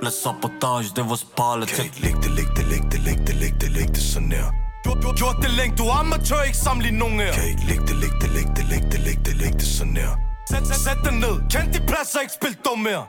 Blev 0.06 0.12
sabotage, 0.12 0.90
det 0.96 1.04
var 1.10 1.16
spejlet 1.16 1.68
til 1.68 1.92
Læg 2.04 2.16
det, 2.24 2.32
læg 2.38 2.48
det, 2.58 2.66
læg 2.72 2.84
det, 2.92 3.00
læg 3.08 3.18
det, 3.28 3.36
læg 3.36 3.54
det, 3.62 3.72
læg 3.72 3.88
det 3.88 4.04
så 4.14 4.20
nær 4.20 4.48
du, 4.86 4.90
du, 5.02 5.14
gjort 5.22 5.36
det 5.42 5.52
længe, 5.60 5.78
du 5.78 5.84
er 5.84 6.00
amatør, 6.00 6.42
ikke 6.42 6.58
sammenligne 6.58 7.00
nogen 7.00 7.20
her 7.20 7.34
Kan 7.34 7.48
ikke 7.48 7.66
læg 7.70 7.82
det, 7.90 7.96
læg 8.04 8.14
det, 8.22 8.30
læg 8.38 8.48
det, 8.58 8.66
læg 8.72 8.84
det, 8.92 9.00
læg 9.08 9.18
det, 9.26 9.36
læg 9.42 9.54
det 9.54 9.68
så 9.78 9.86
nær 9.86 10.12
Sæt, 10.50 10.68
sæt, 10.68 10.76
sæt 10.86 10.98
dig 11.04 11.14
ned, 11.14 11.36
kend 11.52 11.74
de 11.74 11.80
pladser, 11.90 12.20
ikke 12.20 12.34
spil 12.34 12.58
dum 12.66 12.80
mere 12.80 13.04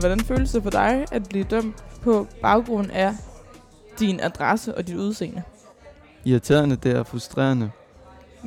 Hvordan 0.00 0.20
føles 0.20 0.50
det 0.52 0.62
for 0.62 0.70
dig 0.70 1.04
at 1.12 1.22
blive 1.28 1.44
dømt 1.44 1.76
på 2.02 2.26
baggrund 2.42 2.90
af 2.90 3.12
din 3.98 4.20
adresse 4.20 4.74
og 4.74 4.86
dit 4.86 4.96
udseende? 4.96 5.42
Irriterende, 6.24 6.76
det 6.76 6.92
er 6.96 7.02
frustrerende. 7.02 7.70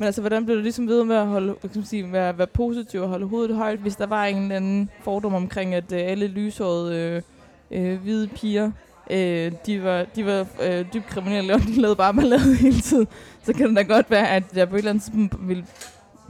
Men 0.02 0.06
altså, 0.06 0.20
hvordan 0.20 0.44
blev 0.44 0.56
du 0.56 0.62
ligesom 0.62 0.88
ved 0.88 1.04
med 1.04 1.16
at 1.16 1.26
holde, 1.26 1.54
kan 1.60 1.70
man 1.74 1.84
sige, 1.84 2.12
være, 2.12 2.38
være 2.38 2.46
positiv 2.46 3.00
og 3.00 3.08
holde 3.08 3.26
hovedet 3.26 3.56
højt, 3.56 3.78
hvis 3.78 3.96
der 3.96 4.06
var 4.06 4.24
en 4.24 4.36
eller 4.36 4.56
anden 4.56 4.90
fordom 5.02 5.34
omkring, 5.34 5.74
at 5.74 5.92
øh, 5.92 6.00
alle 6.04 6.26
lyshårede 6.26 6.96
øh, 6.96 7.22
øh, 7.70 8.00
hvide 8.00 8.28
piger, 8.28 8.70
øh, 9.10 9.52
de 9.66 9.82
var, 9.82 10.04
de 10.16 10.26
var 10.26 10.46
øh, 10.62 10.84
dybt 10.94 11.06
kriminelle, 11.06 11.54
og 11.54 11.60
de 11.60 11.80
lavede 11.80 11.96
bare 11.96 12.14
ballade 12.14 12.56
hele 12.64 12.80
tiden. 12.80 13.08
Så 13.42 13.52
kan 13.52 13.68
det 13.68 13.76
da 13.76 13.82
godt 13.82 14.10
være, 14.10 14.28
at 14.28 14.44
jeg 14.56 14.68
på 14.68 14.74
et 14.74 14.78
eller 14.78 14.90
andet 14.90 15.04
tidspunkt 15.04 15.48
ville, 15.48 15.66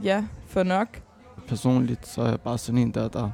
ja, 0.03 0.23
få 0.47 0.63
nok. 0.63 0.87
Personligt, 1.47 2.07
så 2.07 2.21
er 2.21 2.29
jeg 2.29 2.41
bare 2.41 2.57
sådan 2.57 2.77
en, 2.77 2.91
der, 2.91 3.07
der, 3.07 3.31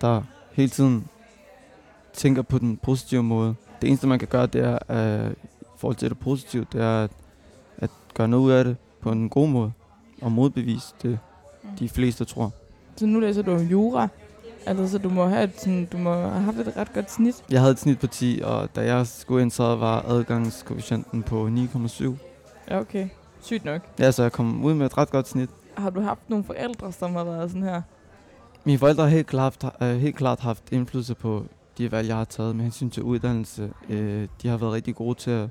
der 0.00 0.22
hele 0.52 0.68
tiden 0.68 1.08
tænker 2.12 2.42
på 2.42 2.58
den 2.58 2.76
positive 2.76 3.22
måde. 3.22 3.54
Det 3.82 3.88
eneste, 3.88 4.06
man 4.06 4.18
kan 4.18 4.28
gøre, 4.28 4.46
det 4.46 4.64
er, 4.64 5.26
uh, 5.26 5.32
i 5.32 5.76
forhold 5.76 5.96
til 5.96 6.08
det 6.10 6.18
positive, 6.18 6.66
det 6.72 6.80
er 6.80 7.04
at, 7.04 7.10
at 7.78 7.90
gøre 8.14 8.28
noget 8.28 8.44
ud 8.44 8.50
af 8.50 8.64
det 8.64 8.76
på 9.00 9.12
en 9.12 9.28
god 9.28 9.48
måde. 9.48 9.72
Og 10.22 10.32
modbevise 10.32 10.94
det, 11.02 11.18
de 11.78 11.88
fleste 11.88 12.24
tror. 12.24 12.52
Så 12.96 13.06
nu 13.06 13.20
læser 13.20 13.42
du 13.42 13.56
jura, 13.56 14.08
altså 14.66 14.88
så 14.88 14.98
du 14.98 15.08
må 15.08 15.26
have, 15.26 15.44
et, 15.44 15.60
sådan, 15.60 15.88
du 15.92 15.98
må 15.98 16.12
have 16.12 16.42
haft 16.42 16.58
et 16.58 16.76
ret 16.76 16.92
godt 16.92 17.10
snit. 17.10 17.44
Jeg 17.50 17.60
havde 17.60 17.72
et 17.72 17.78
snit 17.78 17.98
på 17.98 18.06
10, 18.06 18.40
og 18.44 18.76
da 18.76 18.84
jeg 18.94 19.06
skulle 19.06 19.42
ind, 19.42 19.50
så 19.50 19.76
var 19.76 20.04
adgangskoefficienten 20.08 21.22
på 21.22 21.46
9,7. 21.46 22.12
Ja, 22.70 22.80
okay. 22.80 23.08
Sygt 23.42 23.64
nok. 23.64 23.80
Ja, 23.98 24.10
så 24.10 24.22
jeg 24.22 24.32
kom 24.32 24.64
ud 24.64 24.74
med 24.74 24.86
et 24.86 24.98
ret 24.98 25.10
godt 25.10 25.28
snit. 25.28 25.50
Har 25.76 25.90
du 25.90 26.00
haft 26.00 26.30
nogle 26.30 26.44
forældre, 26.44 26.92
som 26.92 27.14
har 27.14 27.24
været 27.24 27.50
sådan 27.50 27.62
her? 27.62 27.82
Mine 28.64 28.78
forældre 28.78 29.02
har 29.02 29.10
helt 29.10 29.26
klart, 29.26 29.64
uh, 29.80 29.88
helt 29.88 30.16
klart 30.16 30.40
haft 30.40 30.72
indflydelse 30.72 31.14
på 31.14 31.44
de 31.78 31.92
valg, 31.92 32.08
jeg 32.08 32.16
har 32.16 32.24
taget 32.24 32.56
med 32.56 32.62
hensyn 32.62 32.90
til 32.90 33.02
uddannelse. 33.02 33.70
Uh, 33.88 33.96
de 34.42 34.48
har 34.48 34.56
været 34.56 34.72
rigtig 34.72 34.94
gode 34.94 35.18
til 35.18 35.30
at 35.30 35.48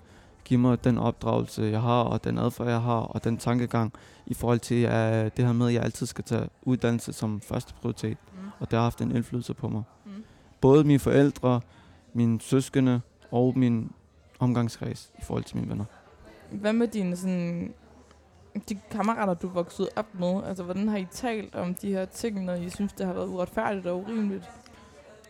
give 0.50 0.60
mig 0.60 0.84
den 0.84 0.98
opdragelse, 0.98 1.62
jeg 1.62 1.82
har, 1.82 2.04
og 2.04 2.24
den 2.24 2.38
adfærd, 2.38 2.68
jeg 2.68 2.82
har, 2.82 3.00
og 3.00 3.24
den 3.24 3.38
tankegang 3.38 3.94
i 4.26 4.34
forhold 4.34 4.60
til 4.60 4.86
uh, 4.86 4.92
det 5.38 5.46
her 5.46 5.54
med, 5.54 5.68
at 5.68 5.74
jeg 5.74 5.84
altid 5.84 6.06
skal 6.06 6.24
tage 6.24 6.50
uddannelse 6.62 7.14
som 7.14 7.42
første 7.42 7.74
prioritet. 7.74 8.18
Mm. 8.34 8.40
Og 8.60 8.72
det 8.72 8.78
har 8.78 8.84
haft 8.84 9.02
en 9.02 9.16
indflydelse 9.16 9.54
på 9.54 9.70
mig. 9.70 9.84
Mm. 10.06 10.12
Både 10.62 10.84
mine 10.84 11.00
forældre, 11.00 11.62
mine 12.14 12.42
søskende 12.42 13.02
og 13.32 13.54
min 13.58 13.92
omgangskreds 14.40 15.12
i 15.20 15.22
forhold 15.22 15.44
til 15.44 15.58
mine 15.58 15.70
venner. 15.70 15.86
Hvad 16.52 16.74
med 16.74 16.88
dine 16.88 17.18
sådan, 17.18 17.74
de 18.70 18.78
kammerater, 18.92 19.34
du 19.34 19.48
voksede 19.48 19.90
op 19.96 20.08
med? 20.14 20.44
Altså, 20.46 20.64
hvordan 20.64 20.88
har 20.88 20.98
I 20.98 21.08
talt 21.12 21.56
om 21.56 21.74
de 21.74 21.92
her 21.92 22.06
ting, 22.06 22.46
når 22.46 22.54
I 22.54 22.70
synes, 22.70 22.94
det 22.94 23.06
har 23.06 23.14
været 23.14 23.28
uretfærdigt 23.28 23.88
og 23.88 23.98
urimeligt? 23.98 24.50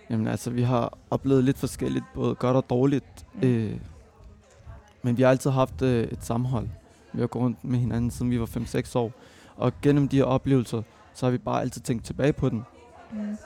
Jamen 0.10 0.28
altså, 0.28 0.50
vi 0.50 0.62
har 0.62 0.98
oplevet 1.10 1.44
lidt 1.44 1.58
forskelligt, 1.58 2.06
både 2.14 2.36
godt 2.36 2.58
og 2.58 2.66
dårligt. 2.70 3.26
Mm. 3.34 3.48
Øh, 3.48 3.80
men 5.02 5.18
vi 5.18 5.22
har 5.22 5.30
altid 5.30 5.52
haft 5.52 5.82
øh, 5.82 6.04
et 6.04 6.26
sammenhold. 6.26 6.68
Vi 7.14 7.20
har 7.20 7.28
gået 7.28 7.44
rundt 7.44 7.64
med 7.64 7.80
hinanden, 7.80 8.12
siden 8.12 8.32
vi 8.32 8.40
var 8.40 8.46
5-6 8.46 8.98
år. 8.98 9.12
Og 9.56 9.74
gennem 9.82 10.08
de 10.08 10.18
her 10.18 10.24
oplevelser, 10.24 10.82
så 11.14 11.26
har 11.26 11.32
vi 11.32 11.38
bare 11.38 11.62
altid 11.62 11.82
tænkt 11.82 12.06
tilbage 12.06 12.34
på 12.34 12.50
den. 12.50 12.64
Mm. 13.12 13.38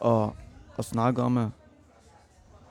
Og, 0.00 0.36
og 0.76 0.84
snakket 0.84 1.24
om 1.24 1.38
at 1.38 1.48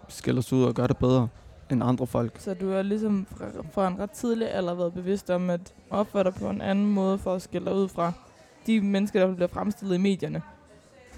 skille 0.07 0.39
os 0.39 0.53
ud 0.53 0.63
og 0.63 0.73
gøre 0.73 0.87
det 0.87 0.97
bedre 0.97 1.27
end 1.71 1.83
andre 1.83 2.07
folk. 2.07 2.39
Så 2.39 2.53
du 2.53 2.71
har 2.71 2.81
ligesom 2.81 3.27
fra, 3.37 3.45
fra 3.71 3.87
en 3.87 3.99
ret 3.99 4.11
tidlig 4.11 4.51
alder 4.51 4.73
været 4.73 4.93
bevidst 4.93 5.29
om 5.29 5.49
at 5.49 5.73
opføre 5.89 6.23
dig 6.23 6.33
på 6.33 6.49
en 6.49 6.61
anden 6.61 6.91
måde 6.91 7.17
for 7.17 7.33
at 7.33 7.41
skille 7.41 7.65
dig 7.65 7.75
ud 7.75 7.87
fra 7.87 8.11
de 8.67 8.81
mennesker, 8.81 9.27
der 9.27 9.35
bliver 9.35 9.47
fremstillet 9.47 9.95
i 9.95 9.99
medierne 9.99 10.41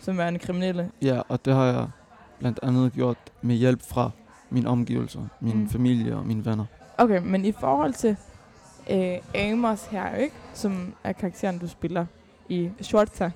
som 0.02 0.18
værende 0.18 0.40
kriminelle? 0.40 0.92
Ja, 1.02 1.22
og 1.28 1.46
det 1.46 1.54
har 1.54 1.66
jeg 1.66 1.88
blandt 2.40 2.60
andet 2.64 2.94
gjort 2.94 3.18
med 3.42 3.56
hjælp 3.56 3.82
fra 3.82 4.12
mine 4.50 4.70
omgivelser, 4.70 5.28
min 5.40 5.58
mm. 5.58 5.70
familie 5.70 6.16
og 6.16 6.26
mine 6.26 6.46
venner. 6.46 6.66
Okay, 6.98 7.22
men 7.24 7.46
i 7.46 7.52
forhold 7.52 7.94
til 7.94 8.16
øh, 8.90 9.18
Amos 9.36 9.86
her, 9.86 10.16
ikke? 10.16 10.36
som 10.54 10.94
er 11.04 11.12
karakteren, 11.12 11.58
du 11.58 11.68
spiller 11.68 12.06
i 12.50 12.70
Shorta. 12.82 13.32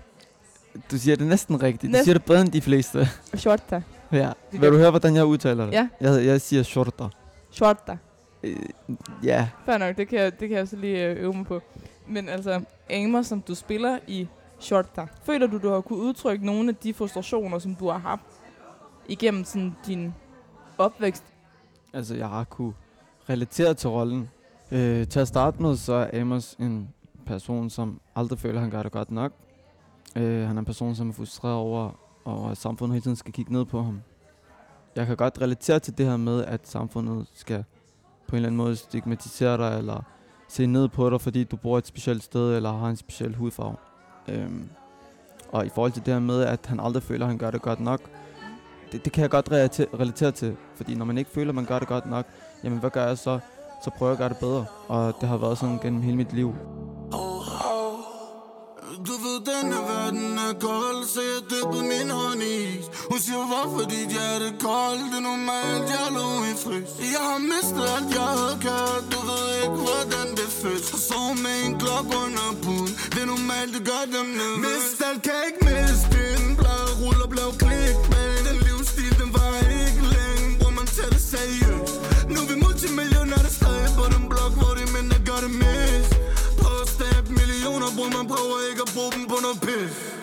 Du 0.92 0.98
siger 0.98 1.16
det 1.16 1.28
næsten 1.28 1.64
rigtigt. 1.64 1.92
Næsten. 1.92 2.00
Du 2.00 2.04
siger 2.04 2.14
det 2.14 2.26
bedre 2.26 2.42
end 2.42 2.50
de 2.52 2.62
fleste. 2.62 3.08
Shorta. 3.36 3.82
Ja. 4.12 4.32
Vil 4.52 4.72
du 4.72 4.78
høre, 4.78 4.90
hvordan 4.90 5.16
jeg 5.16 5.26
udtaler 5.26 5.66
det? 5.66 5.74
Ja. 5.74 5.88
Jeg, 6.02 6.26
jeg 6.26 6.42
siger 6.42 6.64
Shorta. 6.64 7.04
Shorta. 7.52 7.98
Øh, 8.44 8.56
ja. 9.24 9.48
Fair 9.66 9.78
nok, 9.78 9.98
det 9.98 10.08
kan, 10.08 10.20
jeg, 10.20 10.40
det 10.40 10.50
kan 10.50 10.58
jeg 10.58 10.68
så 10.68 10.76
lige 10.76 11.06
øh, 11.06 11.24
øve 11.24 11.34
mig 11.34 11.46
på. 11.46 11.62
Men 12.08 12.30
altså, 12.30 12.62
Amos, 12.90 13.28
som 13.28 13.42
du 13.42 13.56
spiller 13.56 14.00
i 14.08 14.28
Shorta, 14.60 15.06
føler 15.24 15.48
du, 15.48 15.58
du 15.58 15.70
har 15.70 15.82
kunne 15.82 16.00
udtrykke 16.00 16.46
nogle 16.46 16.70
af 16.70 16.76
de 16.76 16.94
frustrationer, 16.94 17.60
som 17.60 17.76
du 17.76 17.90
har 17.90 17.98
haft 17.98 18.26
igennem 19.08 19.44
sådan, 19.44 19.76
din 19.88 20.14
opvækst? 20.78 21.24
Altså, 21.94 22.16
jeg 22.16 22.28
har 22.30 22.44
kunne 22.44 22.74
relateret 23.32 23.78
til 23.78 23.90
rollen. 23.90 24.30
Øh, 24.72 25.08
til 25.08 25.20
at 25.20 25.28
starte 25.28 25.62
med, 25.62 25.76
så 25.76 25.94
er 25.94 26.22
Amos 26.22 26.56
en 26.60 26.90
person, 27.26 27.70
som 27.70 28.02
aldrig 28.16 28.40
føler, 28.40 28.56
at 28.56 28.62
han 28.62 28.72
gør 28.72 28.84
det 28.84 28.92
godt 28.92 29.12
nok. 29.12 29.32
Øh, 30.16 30.48
han 30.48 30.58
er 30.58 30.60
en 30.60 30.66
person, 30.66 30.96
som 30.96 31.10
er 31.10 31.14
frustreret 31.14 31.56
over, 31.56 32.00
over, 32.26 32.50
at 32.50 32.58
samfundet 32.58 32.94
hele 32.94 33.04
tiden 33.04 33.16
skal 33.16 33.34
kigge 33.34 33.54
ned 33.54 33.66
på 33.66 33.84
ham. 33.84 34.02
Jeg 34.96 35.08
kan 35.08 35.18
godt 35.18 35.42
relatere 35.42 35.80
til 35.80 35.98
det 35.98 36.06
her 36.06 36.18
med, 36.18 36.46
at 36.46 36.68
samfundet 36.68 37.28
skal 37.34 37.64
på 38.28 38.36
en 38.36 38.36
eller 38.36 38.48
anden 38.48 38.58
måde 38.58 38.76
stigmatisere 38.76 39.58
dig, 39.58 39.78
eller 39.78 40.04
se 40.48 40.66
ned 40.66 40.88
på 40.88 41.10
dig, 41.10 41.22
fordi 41.22 41.44
du 41.44 41.56
bor 41.56 41.78
et 41.78 41.88
specielt 41.88 42.24
sted, 42.24 42.56
eller 42.56 42.72
har 42.72 42.90
en 42.90 42.96
speciel 42.96 43.36
hudfarve. 43.36 43.76
Øhm, 44.28 44.70
og 45.52 45.66
i 45.66 45.70
forhold 45.70 45.92
til 45.92 46.06
det 46.06 46.14
her 46.14 46.22
med, 46.22 46.42
at 46.42 46.66
han 46.66 46.80
aldrig 46.80 47.04
føler, 47.04 47.26
at 47.26 47.30
han 47.30 47.38
gør 47.38 47.52
det 47.52 47.62
godt 47.62 47.80
nok, 47.80 48.02
det, 48.92 49.06
det 49.06 49.14
kan 49.14 49.22
jeg 49.22 49.30
godt 49.30 49.52
relatere 49.52 50.32
til. 50.32 50.58
Fordi 50.76 50.96
når 50.96 51.06
man 51.06 51.18
ikke 51.18 51.30
føler, 51.30 51.50
at 51.50 51.56
man 51.56 51.66
gør 51.66 51.80
det 51.80 51.88
godt 51.88 52.06
nok, 52.06 52.26
jamen 52.64 52.80
hvad 52.80 52.90
gør 52.90 53.08
jeg 53.08 53.18
så? 53.18 53.40
Så 53.84 53.90
prøver 53.98 54.12
jeg 54.12 54.14
at 54.14 54.18
gøre 54.18 54.30
det 54.30 54.38
bedre. 54.38 54.66
Og 54.88 55.14
det 55.22 55.30
har 55.30 55.38
været 55.38 55.58
sådan 55.58 55.80
gennem 55.84 56.02
hele 56.02 56.18
mit 56.18 56.34
liv. 56.34 56.56
Du 59.08 59.16
ved, 59.26 59.38
denne 59.52 59.78
verden 59.92 60.38
er 60.48 60.54
kold, 60.68 61.02
så 61.14 61.22
jeg 61.32 61.42
dyppede 61.52 61.84
min 61.94 62.10
hånd 62.18 62.42
i 62.54 62.56
is. 62.74 62.86
Hun 63.12 63.20
siger, 63.26 63.44
hvorfor 63.52 63.84
dit 63.94 64.10
hjerte 64.16 64.46
er 64.52 64.58
koldt, 64.68 65.04
det 65.12 65.20
er 65.22 65.26
normalt, 65.32 65.88
jeg 65.96 66.08
lå 66.18 66.28
i 66.52 66.54
frys. 66.64 66.92
Jeg 67.16 67.24
har 67.30 67.42
mistet 67.52 67.86
alt, 67.96 68.10
jeg 68.18 68.30
havde 68.40 68.58
kørt, 68.68 69.04
du 69.14 69.20
ved 69.30 69.46
ikke, 69.64 69.80
hvordan 69.88 70.28
det 70.40 70.50
føles. 70.62 70.86
Så 70.92 70.98
sov 71.10 71.30
med 71.46 71.58
en 71.66 71.74
klok 71.82 72.08
under 72.24 72.48
puden, 72.64 72.94
det 73.14 73.22
er 73.26 73.30
normalt, 73.36 73.72
det 73.76 73.84
gør 73.92 74.04
dem 74.16 74.28
nervøs. 74.40 74.62
Mist 74.66 75.00
alt, 75.08 75.22
kan 75.28 75.40
ikke 75.48 75.62
miste 75.68 75.81
millioner, 88.02 88.18
man 88.18 88.28
prøver 88.28 88.70
ikke 88.70 88.82
at 88.82 88.92
bruge 88.96 89.12
dem 89.12 89.28
på 89.28 89.36
noget 89.42 89.62
pis. 89.62 90.18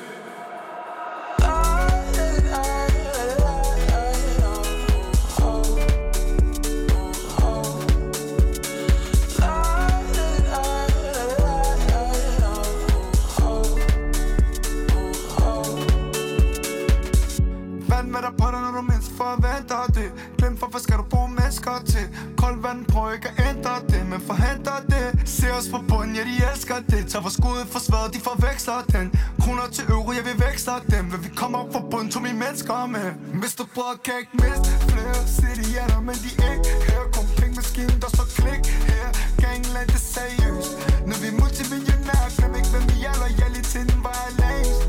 Vand 17.88 18.08
med 18.08 18.20
dig 18.22 18.32
på 18.38 18.46
dig, 18.52 18.60
når 18.60 18.70
du 18.70 18.82
mindst 18.82 19.10
forventer 19.16 19.86
det. 19.94 20.12
Glem 20.38 20.56
for, 20.56 20.66
hvad 20.66 20.80
skal 20.80 20.96
du 20.96 21.02
bruge 21.02 21.28
mennesker 21.28 21.78
til? 21.86 22.08
Kold 22.36 22.60
vand, 22.62 22.86
prøv 22.86 23.14
ikke 23.14 23.28
at 23.36 23.56
ændre 23.56 23.87
hvem 24.18 24.26
forhandler 24.26 24.80
det? 24.92 25.28
Se 25.28 25.46
os 25.58 25.68
på 25.68 25.78
bunden, 25.88 26.16
ja 26.16 26.22
de 26.30 26.34
elsker 26.50 26.78
det. 26.90 27.00
Tager 27.10 27.22
vores 27.22 27.34
skud 27.34 27.60
for 27.72 27.80
sværet, 27.86 28.14
de 28.14 28.20
forveksler 28.28 28.80
den. 28.94 29.06
Kroner 29.42 29.66
til 29.76 29.84
euro, 29.94 30.12
ja 30.18 30.22
vi 30.30 30.34
veksler 30.46 30.78
dem. 30.92 31.04
Men 31.12 31.18
vi 31.24 31.30
kommer 31.40 31.58
op 31.58 31.72
fra 31.72 31.82
bunden, 31.90 32.10
tog 32.10 32.22
mine 32.22 32.38
mennesker 32.44 32.86
med. 32.86 33.08
Mr. 33.42 33.64
Brød 33.74 33.96
kan 34.04 34.14
ikke 34.22 34.34
miste 34.42 34.70
flere 34.90 35.18
City'er, 35.36 36.00
men 36.08 36.16
de 36.24 36.30
ikke 36.52 36.72
her. 36.88 37.02
Kun 37.14 37.26
pengemaskinen, 37.38 37.98
der 38.04 38.10
står 38.16 38.28
klik 38.38 38.64
her. 38.90 39.06
Gangland, 39.44 39.88
det 39.92 40.00
er 40.02 40.08
seriøst 40.16 40.72
Nu 41.06 41.12
er 41.16 41.20
vi 41.24 41.30
multimillionærer 41.40 42.30
Glem 42.36 42.54
ikke, 42.58 42.70
hvem 42.74 42.84
vi 42.92 42.98
er 43.10 43.16
Loyaliteten 43.22 43.98
var 44.06 44.16
jeg 44.24 44.32
længst 44.42 44.82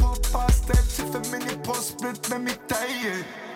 På 0.00 0.08
et 0.16 0.24
par 0.32 0.50
step 0.60 0.84
til 0.96 1.06
familie 1.16 1.56
På 1.66 1.74
split 1.88 2.22
med 2.30 2.40
mit 2.46 2.62
dag 2.72 2.90
yeah. 3.04 3.47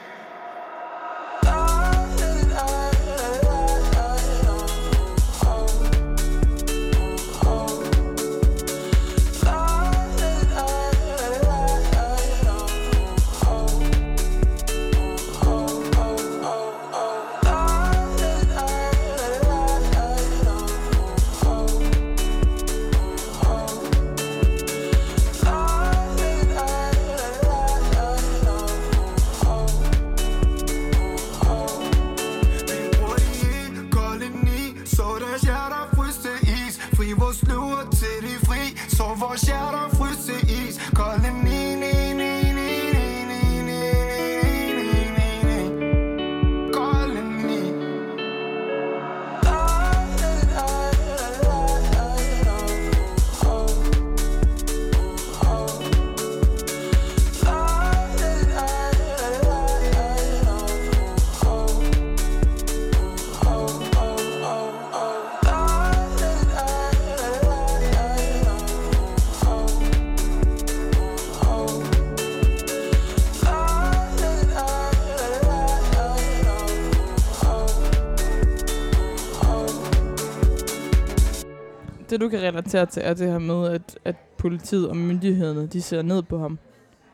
Du 82.23 82.29
kan 82.29 82.41
relatere 82.43 82.87
til 82.87 83.03
er 83.05 83.15
det 83.15 83.31
her 83.31 83.39
med, 83.39 83.69
at, 83.69 83.99
at 84.05 84.17
politiet 84.39 84.89
og 84.89 84.97
myndighederne, 84.97 85.67
de 85.67 85.83
ser 85.83 86.03
ned 86.03 86.23
på 86.23 86.39
ham. 86.39 86.59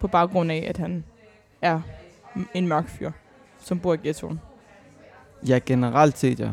På 0.00 0.08
baggrund 0.08 0.52
af, 0.52 0.64
at 0.68 0.76
han 0.76 1.04
er 1.62 1.80
en 2.54 2.68
mørk 2.68 2.88
fyr, 2.88 3.10
som 3.60 3.78
bor 3.78 3.94
i 3.94 3.96
ghettoen. 3.96 4.40
Ja, 5.48 5.58
generelt 5.66 6.18
set, 6.18 6.40
ja. 6.40 6.50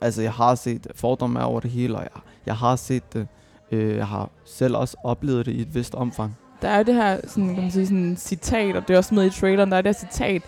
Altså, 0.00 0.22
jeg 0.22 0.32
har 0.32 0.54
set 0.54 0.86
fordomme 0.94 1.44
over 1.44 1.60
det 1.60 1.70
hele, 1.70 1.96
og 1.96 2.02
jeg, 2.02 2.10
jeg 2.46 2.56
har 2.56 2.76
set 2.76 3.12
det. 3.12 3.28
Øh, 3.72 3.96
jeg 3.96 4.06
har 4.06 4.30
selv 4.44 4.76
også 4.76 4.96
oplevet 5.04 5.46
det 5.46 5.52
i 5.52 5.60
et 5.60 5.74
vist 5.74 5.94
omfang. 5.94 6.36
Der 6.62 6.68
er 6.68 6.76
jo 6.78 6.82
det 6.84 6.94
her 6.94 7.20
sådan, 7.28 7.54
kan 7.54 7.62
man 7.62 7.70
sige, 7.70 7.86
sådan, 7.86 8.16
citat, 8.16 8.76
og 8.76 8.88
det 8.88 8.94
er 8.94 8.98
også 8.98 9.14
med 9.14 9.26
i 9.26 9.30
traileren, 9.30 9.70
der 9.70 9.76
er 9.76 9.82
det 9.82 9.96
her 9.96 10.08
citat, 10.08 10.42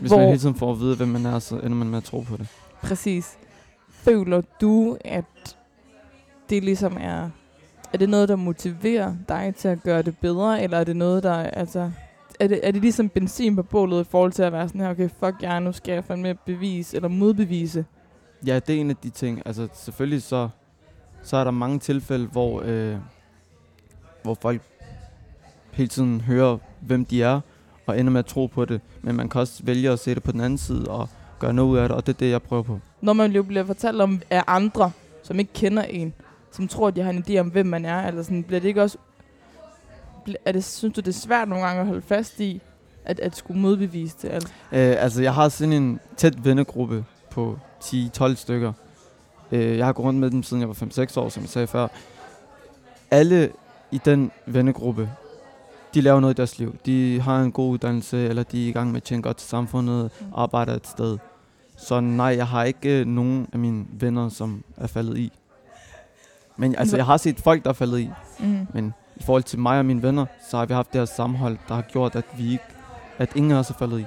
Hvis 0.00 0.10
Hvor- 0.10 0.18
man 0.18 0.26
hele 0.26 0.38
tiden 0.40 0.54
får 0.54 0.72
at 0.72 0.80
vide, 0.80 0.96
hvem 0.96 1.08
man 1.08 1.26
er, 1.26 1.38
så 1.38 1.56
ender 1.56 1.68
man 1.76 1.88
med 1.88 1.98
at 1.98 2.04
tro 2.04 2.20
på 2.20 2.36
det. 2.36 2.46
Præcis. 2.82 3.36
Føler 3.90 4.42
du, 4.60 4.96
at 5.04 5.56
det 6.50 6.64
ligesom 6.64 6.96
er... 7.00 7.30
Er 7.92 7.98
det 7.98 8.08
noget, 8.08 8.28
der 8.28 8.36
motiverer 8.36 9.14
dig 9.28 9.54
til 9.56 9.68
at 9.68 9.82
gøre 9.82 10.02
det 10.02 10.18
bedre, 10.18 10.62
eller 10.62 10.78
er 10.78 10.84
det 10.84 10.96
noget, 10.96 11.22
der... 11.22 11.34
Altså, 11.34 11.90
er 12.40 12.46
det, 12.46 12.60
er 12.62 12.70
det 12.70 12.80
ligesom 12.82 13.08
benzin 13.08 13.56
på 13.56 13.62
bålet 13.62 14.00
i 14.00 14.08
forhold 14.10 14.32
til 14.32 14.42
at 14.42 14.52
være 14.52 14.68
sådan 14.68 14.80
her, 14.80 14.90
okay, 14.90 15.08
fuck 15.08 15.42
jer, 15.42 15.58
nu 15.58 15.72
skal 15.72 15.92
jeg 15.92 16.04
fandme 16.04 16.34
bevise 16.34 16.96
eller 16.96 17.08
modbevise? 17.08 17.84
Ja, 18.46 18.58
det 18.58 18.76
er 18.76 18.80
en 18.80 18.90
af 18.90 18.96
de 18.96 19.10
ting. 19.10 19.42
Altså, 19.46 19.68
selvfølgelig 19.74 20.22
så, 20.22 20.48
så 21.22 21.36
er 21.36 21.44
der 21.44 21.50
mange 21.50 21.78
tilfælde, 21.78 22.26
hvor, 22.26 22.62
øh, 22.64 22.96
hvor 24.22 24.36
folk 24.42 24.62
hele 25.72 25.88
tiden 25.88 26.20
hører, 26.20 26.58
hvem 26.80 27.04
de 27.04 27.22
er, 27.22 27.40
og 27.86 28.00
ender 28.00 28.12
med 28.12 28.18
at 28.18 28.26
tro 28.26 28.46
på 28.46 28.64
det. 28.64 28.80
Men 29.02 29.16
man 29.16 29.28
kan 29.28 29.40
også 29.40 29.62
vælge 29.64 29.90
at 29.90 29.98
se 29.98 30.14
det 30.14 30.22
på 30.22 30.32
den 30.32 30.40
anden 30.40 30.58
side, 30.58 30.88
og 30.88 31.08
gøre 31.38 31.52
noget 31.52 31.70
ud 31.70 31.78
af 31.78 31.88
det, 31.88 31.96
og 31.96 32.06
det 32.06 32.14
er 32.14 32.18
det, 32.18 32.30
jeg 32.30 32.42
prøver 32.42 32.62
på. 32.62 32.78
Når 33.00 33.12
man 33.12 33.32
jo 33.32 33.42
bliver 33.42 33.64
fortalt 33.64 34.00
om 34.00 34.20
af 34.30 34.44
andre, 34.46 34.92
som 35.22 35.38
ikke 35.38 35.52
kender 35.52 35.82
en, 35.82 36.14
som 36.52 36.68
tror, 36.68 36.88
at 36.88 36.96
de 36.96 37.00
har 37.02 37.10
en 37.10 37.24
idé 37.28 37.38
om, 37.38 37.48
hvem 37.48 37.66
man 37.66 37.84
er, 37.84 38.06
eller 38.08 38.22
sådan, 38.22 38.42
bliver 38.42 38.60
det 38.60 38.68
ikke 38.68 38.82
også... 38.82 38.98
Er 40.44 40.52
det, 40.52 40.64
synes 40.64 40.94
du, 40.94 41.00
det 41.00 41.08
er 41.08 41.12
svært 41.12 41.48
nogle 41.48 41.64
gange 41.66 41.80
at 41.80 41.86
holde 41.86 42.02
fast 42.02 42.40
i, 42.40 42.60
at, 43.04 43.20
at 43.20 43.36
skulle 43.36 43.60
modbevise 43.60 44.16
det? 44.22 44.28
Altså, 44.28 44.48
Øh, 44.72 44.96
altså, 45.02 45.22
jeg 45.22 45.34
har 45.34 45.48
sådan 45.48 45.72
en 45.72 46.00
tæt 46.16 46.44
vennegruppe 46.44 47.04
på 47.30 47.58
10-12 47.84 48.34
stykker. 48.34 48.72
Øh, 49.52 49.78
jeg 49.78 49.86
har 49.86 49.92
gået 49.92 50.06
rundt 50.06 50.20
med 50.20 50.30
dem, 50.30 50.42
siden 50.42 50.60
jeg 50.60 50.68
var 50.68 50.74
5-6 50.74 51.20
år, 51.20 51.28
som 51.28 51.42
jeg 51.42 51.50
sagde 51.50 51.66
før. 51.66 51.88
Alle 53.10 53.50
i 53.90 54.00
den 54.04 54.30
vennegruppe, 54.46 55.10
de 55.94 56.00
laver 56.00 56.20
noget 56.20 56.34
i 56.34 56.36
deres 56.36 56.58
liv. 56.58 56.76
De 56.86 57.20
har 57.20 57.40
en 57.42 57.52
god 57.52 57.70
uddannelse, 57.70 58.28
eller 58.28 58.42
de 58.42 58.64
er 58.64 58.68
i 58.68 58.72
gang 58.72 58.90
med 58.92 58.96
at 58.96 59.02
tjene 59.02 59.22
godt 59.22 59.36
til 59.36 59.48
samfundet, 59.48 60.10
Mm. 60.20 60.26
arbejder 60.34 60.74
et 60.74 60.86
sted. 60.86 61.18
Så 61.76 62.00
nej, 62.00 62.26
jeg 62.26 62.46
har 62.46 62.64
ikke 62.64 63.00
øh, 63.00 63.06
nogen 63.06 63.46
af 63.52 63.58
mine 63.58 63.84
venner, 63.92 64.28
som 64.28 64.64
er 64.76 64.86
faldet 64.86 65.18
i. 65.18 65.32
Men 66.60 66.74
altså, 66.78 66.96
jeg 66.96 67.06
har 67.06 67.16
set 67.16 67.40
folk, 67.40 67.64
der 67.64 67.70
er 67.70 67.74
faldet 67.74 67.98
i. 67.98 68.10
mm. 68.38 68.66
Men 68.74 68.94
i 69.16 69.22
forhold 69.22 69.42
til 69.42 69.58
mig 69.58 69.78
og 69.78 69.84
mine 69.86 70.02
venner, 70.02 70.26
så 70.50 70.56
har 70.58 70.66
vi 70.66 70.74
haft 70.74 70.92
det 70.92 71.00
her 71.00 71.04
sammenhold, 71.04 71.56
der 71.68 71.74
har 71.74 71.82
gjort, 71.82 72.16
at 72.16 72.24
vi 72.38 72.52
ikke, 72.52 72.64
at 73.18 73.36
ingen 73.36 73.52
af 73.52 73.56
os 73.56 73.70
er 73.70 73.74
faldet 73.74 74.00
i. 74.00 74.04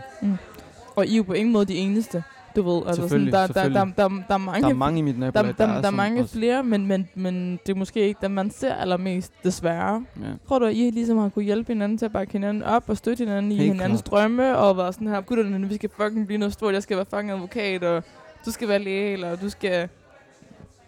Og 0.95 1.05
I 1.05 1.13
er 1.13 1.17
jo 1.17 1.23
på 1.23 1.33
ingen 1.33 1.53
måde 1.53 1.65
de 1.65 1.75
eneste, 1.75 2.23
du 2.55 2.61
ved. 2.61 2.81
Altså 2.87 3.07
sådan, 3.09 3.25
der, 3.27 3.47
der, 3.47 3.53
der, 3.53 3.69
der, 3.69 3.85
der, 3.85 4.09
der 4.27 4.33
er 4.33 4.37
mange, 4.37 4.61
Der 4.61 4.69
er 4.69 4.73
mange 4.73 4.99
i 4.99 5.01
mit 5.01 5.13
der, 5.15 5.19
nabolag, 5.19 5.45
der, 5.45 5.51
der, 5.51 5.65
der 5.65 5.73
er 5.77 5.81
sådan 5.81 5.93
mange 5.93 6.21
også. 6.21 6.33
flere, 6.37 6.63
men, 6.63 6.85
men, 6.87 7.07
men 7.15 7.59
det 7.65 7.71
er 7.73 7.75
måske 7.77 7.99
ikke 8.07 8.19
dem, 8.21 8.31
man 8.31 8.51
ser 8.51 8.73
allermest, 8.73 9.31
desværre. 9.43 10.05
Ja. 10.21 10.25
Tror 10.47 10.59
du, 10.59 10.65
at 10.65 10.73
I 10.75 10.89
ligesom 10.93 11.17
har 11.17 11.29
kunne 11.29 11.45
hjælpe 11.45 11.73
hinanden 11.73 11.97
til 11.97 12.05
at 12.05 12.11
bakke 12.13 12.33
hinanden 12.33 12.63
op 12.63 12.83
og 12.87 12.97
støtte 12.97 13.23
hinanden 13.25 13.51
i 13.51 13.55
Helt 13.55 13.71
hinandens 13.73 14.01
klart. 14.01 14.11
drømme, 14.11 14.57
og 14.57 14.77
være 14.77 14.93
sådan 14.93 15.07
her, 15.07 15.21
gutterne, 15.21 15.67
vi 15.69 15.75
skal 15.75 15.89
fucking 16.01 16.25
blive 16.27 16.37
noget 16.37 16.53
stort, 16.53 16.73
jeg 16.73 16.83
skal 16.83 16.97
være 16.97 17.05
fucking 17.09 17.31
advokat, 17.31 17.83
og 17.83 18.03
du 18.45 18.51
skal 18.51 18.67
være 18.67 18.79
læge, 18.79 19.13
eller 19.13 19.35
du 19.35 19.49
skal... 19.49 19.89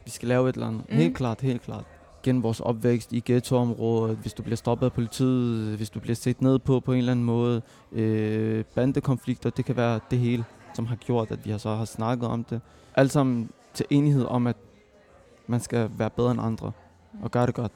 Vi 0.06 0.12
skal 0.12 0.28
lave 0.28 0.50
et 0.50 0.56
eller 0.56 0.68
andet. 0.68 0.90
Mm. 0.90 0.96
Helt 0.96 1.16
klart, 1.16 1.42
helt 1.42 1.62
klart. 1.62 1.84
Gennem 2.24 2.44
vores 2.44 2.60
opvækst 2.60 3.14
i 3.14 3.24
ghettoområdet, 3.26 4.18
hvis 4.18 4.34
du 4.34 4.44
bliver 4.44 4.56
stoppet 4.56 4.86
af 4.86 4.94
politiet, 4.94 5.78
hvis 5.78 5.90
du 5.90 6.00
bliver 6.00 6.16
set 6.16 6.42
ned 6.42 6.60
på 6.60 6.80
på 6.80 6.92
en 6.92 6.98
eller 6.98 7.12
anden 7.12 7.26
måde, 7.26 7.62
øh, 7.92 8.64
bandekonflikter, 8.76 9.50
det 9.50 9.66
kan 9.66 9.76
være 9.76 10.00
det 10.12 10.20
hele, 10.20 10.46
som 10.74 10.86
har 10.86 10.96
gjort, 10.96 11.32
at 11.32 11.46
vi 11.46 11.52
har 11.52 11.58
så 11.58 11.76
har 11.76 11.86
snakket 11.86 12.28
om 12.28 12.44
det. 12.44 12.62
Alt 12.96 13.12
sammen 13.12 13.50
til 13.74 13.86
enighed 13.90 14.26
om, 14.26 14.48
at 14.48 14.56
man 15.48 15.60
skal 15.60 15.90
være 15.98 16.10
bedre 16.10 16.32
end 16.32 16.42
andre 16.42 16.72
og 17.24 17.32
gøre 17.32 17.46
det 17.46 17.56
godt. 17.56 17.72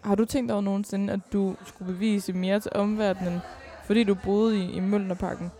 Har 0.00 0.14
du 0.14 0.24
tænkt 0.24 0.50
over 0.50 0.60
nogensinde, 0.60 1.12
at 1.12 1.20
du 1.32 1.56
skulle 1.66 1.92
bevise 1.92 2.32
mere 2.32 2.60
til 2.60 2.70
omverdenen, 2.74 3.40
fordi 3.84 4.04
du 4.04 4.16
boede 4.24 4.58
i, 4.58 4.72
i 4.72 4.80
Mølnerparken? 4.80 5.50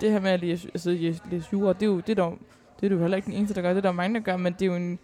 Det 0.00 0.12
her 0.12 0.20
med 0.20 0.30
at 0.30 0.40
læse, 0.40 0.68
altså, 0.74 0.90
læse, 0.90 1.20
læse 1.30 1.48
jura, 1.52 1.72
det 1.72 1.82
er 1.82 1.86
jo, 1.86 1.96
det 1.96 2.08
er 2.08 2.14
dog, 2.14 2.38
det 2.84 2.92
er 2.92 2.96
du 2.96 3.00
heller 3.00 3.16
ikke 3.16 3.26
den 3.26 3.34
eneste, 3.34 3.54
der 3.54 3.62
gør. 3.62 3.68
Det 3.68 3.76
er 3.76 3.82
der 3.82 3.92
mange, 3.92 4.14
der 4.14 4.20
gør, 4.24 4.36
men 4.36 4.52
det 4.52 4.62
er 4.62 4.66
jo 4.66 4.74
en 4.74 4.98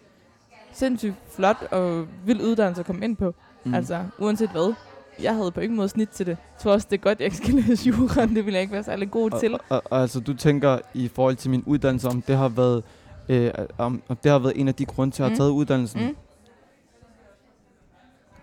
sindssygt 0.73 1.13
flot 1.35 1.61
og 1.71 2.07
vild 2.25 2.41
uddannelse 2.41 2.79
at 2.79 2.85
komme 2.85 3.05
ind 3.05 3.17
på. 3.17 3.35
Mm. 3.63 3.73
Altså, 3.73 4.05
uanset 4.19 4.49
hvad. 4.49 4.73
Jeg 5.21 5.35
havde 5.35 5.51
på 5.51 5.59
ingen 5.59 5.77
måde 5.77 5.89
snit 5.89 6.09
til 6.09 6.25
det. 6.25 6.31
Jeg 6.31 6.59
tror 6.59 6.71
også, 6.71 6.87
det 6.91 6.97
er 6.97 7.01
godt, 7.01 7.19
jeg 7.19 7.25
ikke 7.25 7.37
skal 7.37 7.53
læse 7.53 7.89
jura. 7.89 8.21
Det 8.25 8.35
ville 8.35 8.53
jeg 8.53 8.61
ikke 8.61 8.73
være 8.73 8.83
særlig 8.83 9.11
god 9.11 9.39
til. 9.39 9.53
Og, 9.53 9.59
og, 9.69 9.81
og, 9.85 10.01
altså, 10.01 10.19
du 10.19 10.33
tænker 10.33 10.79
i 10.93 11.07
forhold 11.07 11.35
til 11.35 11.49
min 11.51 11.63
uddannelse, 11.65 12.07
om 12.07 12.21
det 12.21 12.35
har 12.37 12.49
været, 12.49 12.83
øh, 13.29 13.51
om, 13.77 14.01
om 14.07 14.15
det 14.17 14.31
har 14.31 14.39
været 14.39 14.59
en 14.59 14.67
af 14.67 14.75
de 14.75 14.85
grunde 14.85 15.13
til, 15.15 15.23
at 15.23 15.29
jeg 15.29 15.29
Mm. 15.29 15.33
har 15.33 15.37
taget 15.37 15.51
uddannelsen? 15.51 16.05
Mm. 16.07 16.15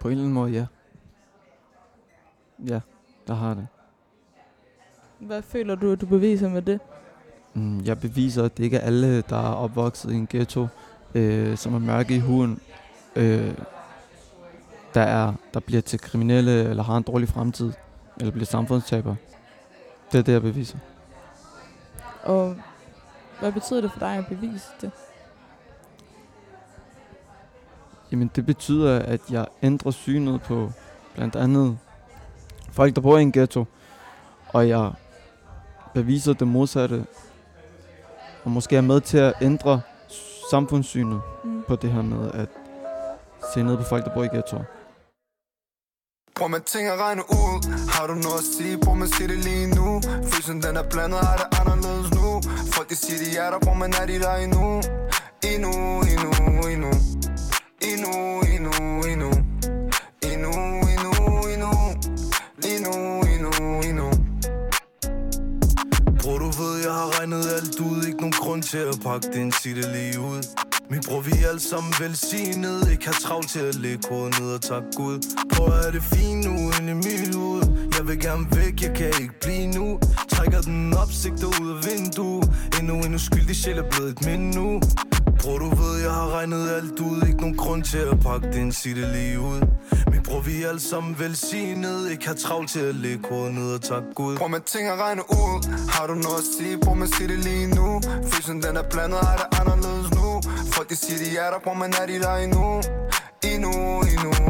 På 0.01 0.09
en 0.09 0.13
eller 0.13 0.23
anden 0.23 0.35
måde, 0.35 0.51
ja. 0.53 0.67
Ja, 2.69 2.81
der 3.27 3.35
har 3.35 3.55
det. 3.55 3.67
Hvad 5.19 5.43
føler 5.43 5.75
du, 5.75 5.93
at 5.93 6.01
du 6.01 6.07
beviser 6.07 6.49
med 6.49 6.63
det? 6.63 6.81
Mm, 7.59 7.85
jeg 7.85 8.01
beviser, 8.01 8.45
at 8.45 8.57
det 8.57 8.65
ikke 8.65 8.77
er 8.77 8.87
alle, 8.87 9.21
der 9.21 9.37
er 9.37 9.55
opvokset 9.55 10.13
i 10.13 10.15
en 10.15 10.27
ghetto, 10.31 10.67
øh, 11.15 11.57
som 11.57 11.75
er 11.75 11.79
mørke 11.79 12.15
i 12.15 12.19
huden, 12.19 12.61
øh, 13.17 13.55
der, 14.95 15.01
er, 15.01 15.33
der 15.55 15.61
bliver 15.61 15.83
til 15.83 16.01
kriminelle, 16.01 16.65
eller 16.65 16.83
har 16.83 16.97
en 16.97 17.03
dårlig 17.03 17.29
fremtid, 17.29 17.73
eller 18.17 18.33
bliver 18.33 18.47
samfundstaber. 18.47 19.15
Det 20.13 20.19
er 20.19 20.23
det, 20.23 20.33
jeg 20.33 20.43
beviser. 20.43 20.79
Og 22.23 22.57
hvad 23.41 23.53
betyder 23.53 23.81
det 23.81 23.93
for 23.93 23.99
dig 23.99 24.17
at 24.17 24.27
bevise 24.27 24.67
det? 24.81 24.91
Jamen 28.13 28.31
det 28.37 28.47
betyder, 28.47 28.99
at 28.99 29.21
jeg 29.31 29.47
ændrer 29.63 29.91
synet 29.91 30.43
på 30.43 30.73
blandt 31.15 31.37
andet 31.37 31.79
folk, 32.71 32.95
der 32.95 33.01
bor 33.01 33.19
i 33.19 33.23
en 33.23 33.33
ghetto, 33.33 33.65
og 34.49 34.69
jeg 34.69 34.93
beviser 35.95 36.33
det 36.33 36.49
modsatte, 36.49 37.07
og 38.49 38.53
måske 38.53 38.77
er 38.77 38.81
med 38.93 39.01
til 39.01 39.19
at 39.19 39.33
ændre 39.43 39.81
samfundssynet 40.51 41.21
Mm. 41.45 41.63
på 41.69 41.77
det 41.83 41.91
her 41.93 42.03
med 42.03 42.31
at 42.43 42.49
se 43.55 43.63
ned 43.63 43.77
på 43.77 43.83
folk, 43.83 44.05
der 44.05 44.15
bor 44.15 44.25
i 44.25 44.31
ghettoer. 44.35 44.65
Prøv 46.39 46.49
man 46.49 46.63
ting 46.73 46.85
at 46.95 46.99
regne 47.05 47.23
ud. 47.41 47.57
Har 47.97 48.07
du 48.11 48.15
noget 48.27 48.41
at 48.45 48.49
sige, 48.57 48.75
prøv 48.85 48.95
man 49.03 49.09
sige 49.17 49.29
det 49.33 49.39
lige 49.49 49.67
nu. 49.79 49.87
Følelsen 50.31 50.59
den 50.67 50.75
er 50.83 50.87
blandet, 50.93 51.21
har 51.29 51.37
det 51.43 51.49
anderledes 51.61 52.09
nu. 52.19 52.27
Folk 52.77 52.89
de 52.91 52.97
siger 53.05 53.19
de 53.25 53.31
er 53.45 53.49
der, 53.53 53.59
prøv 53.67 53.75
man 53.85 53.93
er 54.01 54.07
de 54.11 54.17
der 54.25 54.35
Endnu, 54.45 54.67
nok 69.25 69.35
den, 69.35 69.53
sig 69.53 69.77
det 69.77 69.89
lige 69.97 70.21
ud. 70.21 70.43
Min 70.91 71.01
bror, 71.07 71.21
vi 71.21 71.33
er 71.45 71.49
alle 71.49 71.61
sammen 71.61 71.93
velsignet. 72.01 72.91
Ikke 72.93 73.07
har 73.07 73.19
travlt 73.25 73.49
til 73.51 73.61
at 73.61 73.75
lægge 73.75 74.09
hovedet 74.11 74.41
ned 74.41 74.51
og 74.55 74.61
tak 74.61 74.83
Gud. 74.97 75.19
Prøv 75.53 75.67
at 75.87 75.93
det 75.95 76.03
fint 76.03 76.45
nu 76.47 76.55
ind 76.77 76.89
i 76.95 76.97
mit 77.07 77.35
hoved. 77.35 77.63
Jeg 77.97 78.09
vil 78.09 78.21
gerne 78.21 78.47
væk, 78.57 78.83
jeg 78.83 78.93
kan 78.95 79.07
ikke 79.23 79.41
blive 79.41 79.67
nu. 79.79 79.99
Trækker 80.35 80.61
den 80.61 80.95
op, 81.03 81.11
sigter 81.13 81.49
ud 81.61 81.69
af 81.75 81.79
vinduet. 81.89 82.45
Endnu 82.79 82.95
en 83.07 83.15
uskyldig 83.15 83.57
sjæl 83.57 83.79
er 83.79 83.91
blevet 83.91 84.11
et 84.11 84.27
mind 84.27 84.55
nu 84.55 84.81
Bror, 85.41 85.59
du 85.59 85.69
ved, 85.81 86.03
jeg 86.03 86.11
har 86.11 86.29
regnet 86.37 86.71
alt 86.71 87.01
ud. 87.01 87.23
Ikke 87.29 87.41
nogen 87.41 87.57
grund 87.57 87.83
til 87.83 87.99
at 87.99 88.21
pakke 88.21 88.53
den, 88.53 88.73
sig 88.73 88.97
det 88.97 89.09
lige 89.17 89.41
ud. 89.41 89.61
Tror 90.39 90.45
vi 90.45 90.63
alle 90.63 90.81
sammen 90.81 91.19
velsignet. 91.19 92.11
Ikke 92.11 92.27
har 92.27 92.35
travlt 92.35 92.71
til 92.71 92.81
at 92.81 92.95
lægge 92.95 93.29
hovedet 93.29 93.55
ned 93.55 93.75
og 93.75 93.83
tak 93.83 94.03
Gud. 94.15 94.37
Prøv 94.37 94.49
med 94.49 94.61
ting 94.61 94.89
at 94.89 94.99
regne 94.99 95.23
ud. 95.31 95.89
Har 95.89 96.07
du 96.07 96.15
noget 96.15 96.39
at 96.39 96.45
sige, 96.59 96.79
prøv 96.79 96.95
med 96.97 97.07
at 97.07 97.15
sige 97.15 97.29
det 97.29 97.39
lige 97.39 97.67
nu. 97.67 98.01
Følelsen 98.31 98.63
den 98.63 98.77
er 98.77 98.83
blandet, 98.91 99.19
har 99.19 99.37
det 99.37 99.61
anderledes 99.61 100.11
nu? 100.19 100.41
Folk 100.73 100.91
de 100.91 100.97
siger 100.97 101.19
de 101.25 101.37
er 101.37 101.51
der, 101.51 101.59
prøv 101.65 101.75
man 101.75 101.93
er 102.01 102.07
de 102.07 102.19
der 102.25 102.35
endnu, 102.37 102.83
endnu 103.53 103.73
Endnu, 104.13 104.48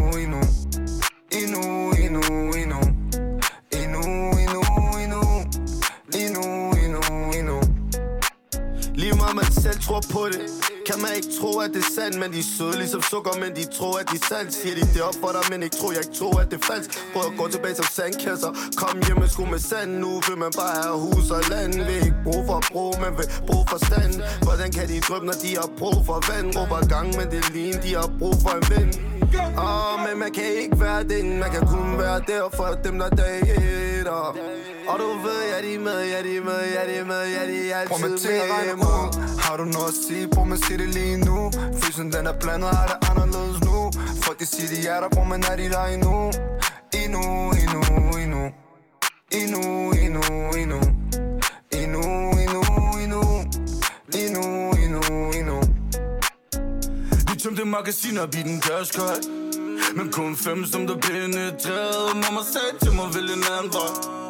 ikke 11.21 11.33
tro 11.41 11.51
at 11.65 11.71
det 11.75 11.83
er 11.87 11.93
sandt 11.99 12.15
Men 12.23 12.29
de 12.35 12.41
er 12.45 12.51
søde 12.57 12.77
ligesom 12.83 13.03
sukker 13.11 13.35
Men 13.43 13.51
de 13.59 13.65
tror 13.79 13.95
at 14.01 14.07
de 14.11 14.17
er 14.23 14.27
sandt 14.33 14.51
Siger 14.61 14.75
de 14.79 14.85
det 14.95 15.03
op 15.09 15.17
for 15.23 15.31
dig 15.37 15.45
Men 15.51 15.59
ikke 15.67 15.77
tror 15.81 15.91
jeg 15.97 16.03
ikke 16.05 16.17
tror 16.21 16.35
at 16.43 16.49
det 16.51 16.59
er 16.63 16.67
falsk. 16.73 16.89
Prøv 17.13 17.23
at 17.31 17.35
gå 17.41 17.45
tilbage 17.55 17.75
som 17.81 17.89
sandkasser. 17.99 18.53
Kom 18.81 18.95
hjem 19.07 19.19
med 19.23 19.29
sko 19.35 19.45
med 19.55 19.63
sand. 19.71 19.91
Nu 20.05 20.11
vil 20.27 20.39
man 20.45 20.53
bare 20.61 20.77
have 20.83 20.99
hus 21.07 21.27
og 21.37 21.43
land. 21.53 21.75
Vil 21.89 22.01
ikke 22.09 22.21
brug 22.27 22.43
for 22.49 22.59
bro, 22.73 22.87
Men 23.03 23.13
vil 23.19 23.29
brug 23.49 23.65
for 23.71 23.79
stand. 23.89 24.15
Hvordan 24.47 24.69
kan 24.77 24.89
de 24.89 25.01
drømme 25.01 25.27
når 25.27 25.39
de 25.45 25.51
har 25.61 25.71
brug 25.81 25.99
for 26.07 26.19
vand? 26.29 26.49
Råber 26.57 26.81
gang 26.95 27.09
men 27.19 27.27
det 27.33 27.43
ligner, 27.55 27.81
de 27.87 27.95
har 28.01 28.11
brug 28.19 28.35
for 28.43 28.53
en 28.59 28.65
ven 28.71 29.08
Åh, 29.35 29.95
oh, 29.95 30.09
men 30.09 30.19
man 30.19 30.33
kan 30.33 30.45
ikke 30.45 30.81
være 30.81 31.05
den. 31.05 31.39
Man 31.39 31.51
kan 31.51 31.67
kun 31.67 31.99
være 31.99 32.21
der 32.27 32.49
for 32.57 32.79
dem 32.85 32.99
der 32.99 33.09
dater. 33.09 34.37
Og 34.89 34.99
du 34.99 35.09
ved, 35.25 35.41
ja 35.53 35.69
de 35.69 35.75
er 35.75 35.81
med, 35.81 36.01
ja 36.13 36.23
de 36.23 36.37
er 36.37 36.45
med, 36.45 36.61
ja 36.75 36.93
de 36.93 36.95
er 36.99 37.05
med, 37.05 37.23
ja 37.37 37.53
de 37.53 37.71
er 37.71 37.77
altid 37.77 38.09
med 38.09 38.51
regne 38.53 38.75
ud 38.75 39.39
Har 39.39 39.57
du 39.57 39.65
noget 39.65 39.89
at 39.89 39.95
sige, 40.09 40.29
prøv 40.29 40.47
med 40.47 40.57
sige 40.57 40.79
det 40.79 40.89
lige 40.89 41.17
nu. 41.17 41.51
Følelsen 41.81 42.13
den 42.13 42.27
er 42.27 42.33
blandet, 42.41 42.71
har 42.71 42.87
det 42.87 43.09
anderledes 43.11 43.65
nu? 43.65 43.91
Folk 44.23 44.39
de 44.41 44.47
siger 44.47 44.69
de 44.75 44.89
er 44.89 45.01
der, 45.01 45.09
prøv 45.09 45.25
men 45.25 45.43
er 45.51 45.57
de 45.57 45.69
der 45.71 45.85
Endnu, 45.85 46.31
endnu, 47.03 47.23
endnu 47.63 47.81
Endnu, 48.19 48.53
endnu, 49.33 49.93
endnu 50.03 50.21
Endnu, 50.61 50.98
fyldte 57.59 57.71
magasiner, 57.71 58.27
vi 58.27 58.43
den 58.43 58.61
dørskøj 58.61 59.17
Men 59.97 60.13
kun 60.13 60.37
fem, 60.37 60.65
som 60.65 60.87
der 60.87 60.97
penetrerede 60.97 62.15
Mamma 62.15 62.41
sagde 62.53 62.79
til 62.83 62.93
mig, 62.93 63.15
vælge 63.15 63.33
en 63.33 63.45
anden 63.59 63.73
vej 63.73 64.28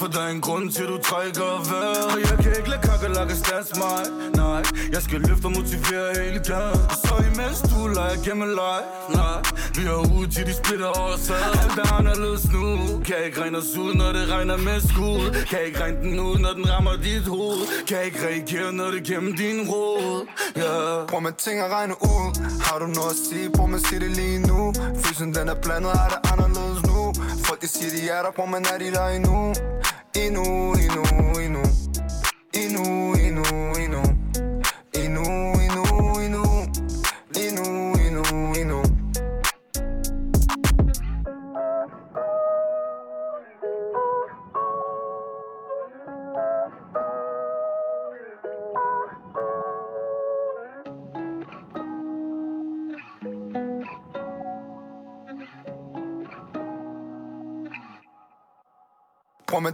for 0.00 0.06
der 0.06 0.20
er 0.20 0.28
en 0.28 0.40
grund 0.40 0.72
til, 0.72 0.84
du 0.86 0.98
trækker 1.08 1.50
vejret. 1.70 2.04
Og 2.12 2.20
jeg 2.20 2.36
kan 2.42 2.52
ikke 2.58 2.70
lade 2.70 2.82
kakkelakker 2.88 3.34
stats 3.34 3.70
mig 3.82 4.00
Nej, 4.34 4.62
jeg 4.94 5.02
skal 5.02 5.20
løfte 5.20 5.44
og 5.44 5.52
motivere 5.58 6.08
hele 6.20 6.40
gaden 6.50 6.80
Og 6.92 6.96
så 7.04 7.14
imens 7.30 7.58
du 7.70 7.78
leger 7.98 8.18
gennem 8.26 8.48
leg 8.60 8.82
Nej, 9.18 9.38
vi 9.76 9.82
er 9.94 10.00
ude 10.14 10.26
til 10.34 10.46
de 10.48 10.54
splitter 10.60 10.90
os 11.04 11.30
ad 11.30 11.50
Alt 11.62 11.78
er 11.84 11.92
anderledes 11.98 12.44
nu. 12.54 12.64
Kan 13.06 13.16
ikke 13.26 13.40
regne 13.42 13.58
os 13.58 13.76
ud, 13.82 13.94
når 13.94 14.10
det 14.16 14.24
regner 14.34 14.56
med 14.56 14.80
skud. 14.90 15.24
Kan 15.50 15.58
ikke 15.66 15.78
regne 15.82 16.00
den 16.04 16.20
ud, 16.20 16.36
når 16.44 16.52
den 16.58 16.70
rammer 16.72 16.96
dit 17.06 17.26
hoved. 17.34 17.60
Kan 17.88 17.98
ikke 18.04 18.20
reagere, 18.28 18.72
når 18.72 18.88
det 18.94 19.02
gennem 19.02 19.36
din 19.36 19.58
råd 19.70 20.26
yeah. 20.58 21.06
Prøv 21.10 21.20
med 21.20 21.32
ting 21.44 21.60
at 21.60 21.70
regne 21.76 21.94
ud. 22.12 22.28
Har 22.66 22.78
du 22.82 22.86
noget 22.98 23.12
at 23.16 23.20
sige, 23.26 23.46
prøv 23.56 23.68
med 23.68 23.80
sige 23.88 24.00
det 24.00 24.10
lige 24.20 24.38
nu. 24.50 24.60
Fysen 25.02 25.34
den 25.34 25.48
er 25.48 25.58
blandet, 25.64 25.92
har 26.00 26.08
det 26.14 26.20
anderledes 26.32 26.80
nu? 26.90 27.00
Folk 27.46 27.60
de 27.62 27.68
siger 27.68 27.90
de 27.96 28.02
er 28.16 28.22
der, 28.24 28.32
prøv 28.36 28.46
men 28.46 28.64
er 28.72 28.78
de 28.78 28.90
der 28.96 29.06
endnu, 29.18 29.54
endnu 30.14 30.74
Endnu, 30.74 31.02
endnu, 31.40 31.62
endnu 32.52 33.09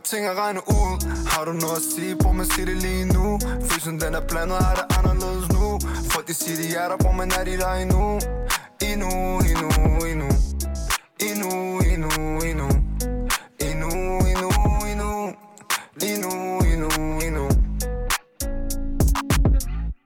Ting 0.04 0.26
at 0.26 0.36
regne 0.36 0.60
ud 0.60 0.92
Har 1.32 1.44
du 1.44 1.52
noget 1.52 1.76
at 1.76 1.82
sige, 1.82 2.16
prøv 2.16 2.32
med 2.34 2.44
sige 2.44 2.66
det 2.66 2.76
lige 2.76 3.04
nu. 3.16 3.38
Følelsen 3.68 4.00
den 4.00 4.14
er 4.14 4.20
blandet, 4.28 4.58
har 4.58 4.74
det 4.74 4.86
anderledes 4.98 5.48
nu? 5.56 5.66
Folk 6.12 6.28
de 6.28 6.34
siger 6.34 6.56
de 6.62 6.68
er 6.84 6.88
der, 6.88 6.96
prøv 6.96 7.12
men 7.12 7.30
er 7.38 7.44
de 7.44 7.56
der 7.62 7.72
endnu? 7.82 8.02
Endnu, 8.90 9.10
endnu, 9.50 9.68
endnu. 10.10 10.28
Endnu, 11.28 11.50
endnu, 11.92 12.10
endnu. 12.48 12.68
Endnu, 13.68 13.90
endnu, 14.30 14.48
endnu. 14.90 15.10
Endnu, 16.08 16.32
endnu, 16.72 16.90
endnu. 17.26 17.44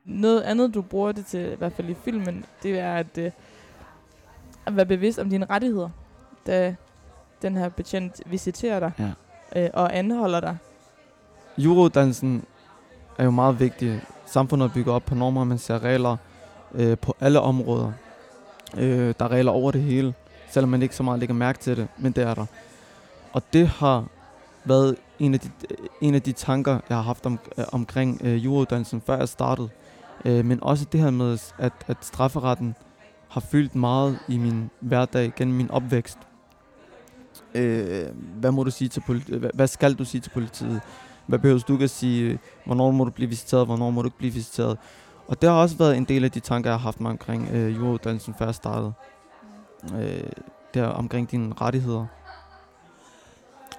Noget 0.05 0.40
andet, 0.40 0.74
du 0.74 0.83
bruger 0.83 1.12
det 1.12 1.26
til, 1.26 1.53
i 1.53 1.57
hvert 1.57 1.72
fald 1.72 1.88
i 1.88 1.96
filmen, 2.05 2.44
det 2.62 2.79
er 2.79 2.94
at, 2.94 3.18
øh, 3.18 3.31
at 4.66 4.76
være 4.76 4.87
bevidst 4.87 5.18
om 5.18 5.31
dine 5.31 5.46
rettigheder, 5.50 5.88
da 6.46 6.74
den 7.42 7.57
her 7.57 7.68
betjent 7.68 8.20
visiterer 8.26 8.81
dig. 8.81 8.92
Ja 8.98 9.11
øh, 9.56 9.68
og 9.74 9.96
anholder 9.98 10.40
dig. 10.40 10.56
Jurodansen 11.58 12.44
er 13.18 13.24
jo 13.24 13.30
meget 13.30 13.60
vigtig. 13.60 14.00
Samfundet 14.26 14.72
bygger 14.72 14.92
op 14.92 15.04
på 15.04 15.14
normer, 15.14 15.44
man 15.44 15.58
ser 15.58 15.82
regler 15.84 16.16
øh, 16.74 16.98
på 16.98 17.16
alle 17.20 17.40
områder. 17.40 17.92
Øh, 18.76 19.14
der 19.18 19.24
er 19.24 19.28
regler 19.28 19.52
over 19.52 19.70
det 19.70 19.82
hele, 19.82 20.14
selvom 20.50 20.70
man 20.70 20.82
ikke 20.82 20.96
så 20.96 21.02
meget 21.02 21.20
lægger 21.20 21.34
mærke 21.34 21.58
til 21.58 21.76
det, 21.76 21.88
men 21.98 22.12
det 22.12 22.24
er 22.24 22.34
der. 22.34 22.46
Og 23.32 23.42
det 23.52 23.68
har 23.68 24.04
været 24.64 24.96
en 25.18 25.34
af 25.34 25.40
de, 25.40 25.50
øh, 25.70 25.76
en 26.00 26.14
af 26.14 26.22
de 26.22 26.32
tanker, 26.32 26.78
jeg 26.88 26.96
har 26.96 27.02
haft 27.02 27.26
om, 27.26 27.38
øh, 27.58 27.64
omkring 27.72 28.20
øh, 28.24 28.44
jurodansen, 28.44 29.02
før 29.06 29.18
jeg 29.18 29.28
startede. 29.28 29.68
Øh, 30.24 30.44
men 30.44 30.62
også 30.62 30.84
det 30.92 31.00
her 31.00 31.10
med, 31.10 31.38
at, 31.58 31.72
at 31.86 31.96
strafferetten 32.00 32.74
har 33.28 33.40
fyldt 33.40 33.74
meget 33.74 34.18
i 34.28 34.38
min 34.38 34.70
hverdag 34.80 35.32
gennem 35.36 35.56
min 35.56 35.70
opvækst. 35.70 36.18
Øh, 37.54 38.06
hvad 38.14 38.50
må 38.50 38.64
du 38.64 38.70
sige 38.70 38.88
til 38.88 39.00
politi- 39.00 39.36
hvad, 39.36 39.50
hvad 39.54 39.66
skal 39.66 39.94
du 39.94 40.04
sige 40.04 40.20
til 40.20 40.30
politiet? 40.30 40.80
Hvad 41.26 41.38
behøver 41.38 41.60
du 41.60 41.72
ikke 41.72 41.84
at 41.84 41.90
sige? 41.90 42.38
Hvornår 42.64 42.90
må 42.90 43.04
du 43.04 43.10
blive 43.10 43.28
visiteret? 43.28 43.66
Hvornår 43.66 43.90
må 43.90 44.02
du 44.02 44.06
ikke 44.06 44.18
blive 44.18 44.32
visiteret? 44.32 44.78
Og 45.28 45.42
det 45.42 45.50
har 45.50 45.56
også 45.56 45.76
været 45.76 45.96
en 45.96 46.04
del 46.04 46.24
af 46.24 46.30
de 46.30 46.40
tanker, 46.40 46.70
jeg 46.70 46.78
har 46.78 46.82
haft 46.82 47.00
mig 47.00 47.10
omkring 47.10 47.48
øh, 47.52 47.76
jurauddannelsen, 47.76 48.34
før 48.38 48.44
jeg 48.44 48.54
startede. 48.54 48.92
Øh, 49.94 50.30
der 50.74 50.86
omkring 50.86 51.30
dine 51.30 51.54
rettigheder. 51.60 52.06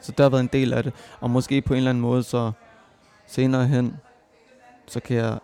Så 0.02 0.12
det 0.12 0.20
har 0.20 0.30
været 0.30 0.42
en 0.42 0.50
del 0.54 0.74
af 0.74 0.84
det. 0.84 0.94
Og 1.20 1.30
måske 1.30 1.62
på 1.62 1.74
en 1.74 1.78
eller 1.78 1.90
anden 1.90 2.02
måde, 2.02 2.24
så 2.24 2.52
senere 3.28 3.68
hen, 3.68 3.98
så 4.88 5.00
kan 5.00 5.18
jeg 5.18 5.40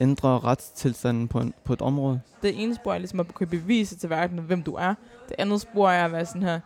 ændre 0.00 0.38
retstilstanden 0.38 1.28
på, 1.28 1.40
en, 1.40 1.54
på 1.64 1.72
et 1.72 1.82
område. 1.82 2.20
Det 2.42 2.62
ene 2.62 2.74
spor 2.74 2.94
er 2.94 2.98
ligesom 2.98 3.20
at 3.20 3.34
kunne 3.34 3.46
bevise 3.46 3.96
til 3.96 4.10
verden, 4.10 4.38
hvem 4.38 4.62
du 4.62 4.74
er. 4.74 4.94
Det 5.28 5.36
andet 5.38 5.60
spor 5.60 5.90
er 5.90 6.04
at 6.04 6.12
være 6.12 6.26
sådan 6.26 6.42
her, 6.42 6.60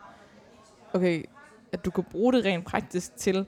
okay, 0.94 1.24
at 1.72 1.84
du 1.84 1.90
kan 1.90 2.04
bruge 2.10 2.32
det 2.32 2.44
rent 2.44 2.64
praktisk 2.64 3.16
til 3.16 3.46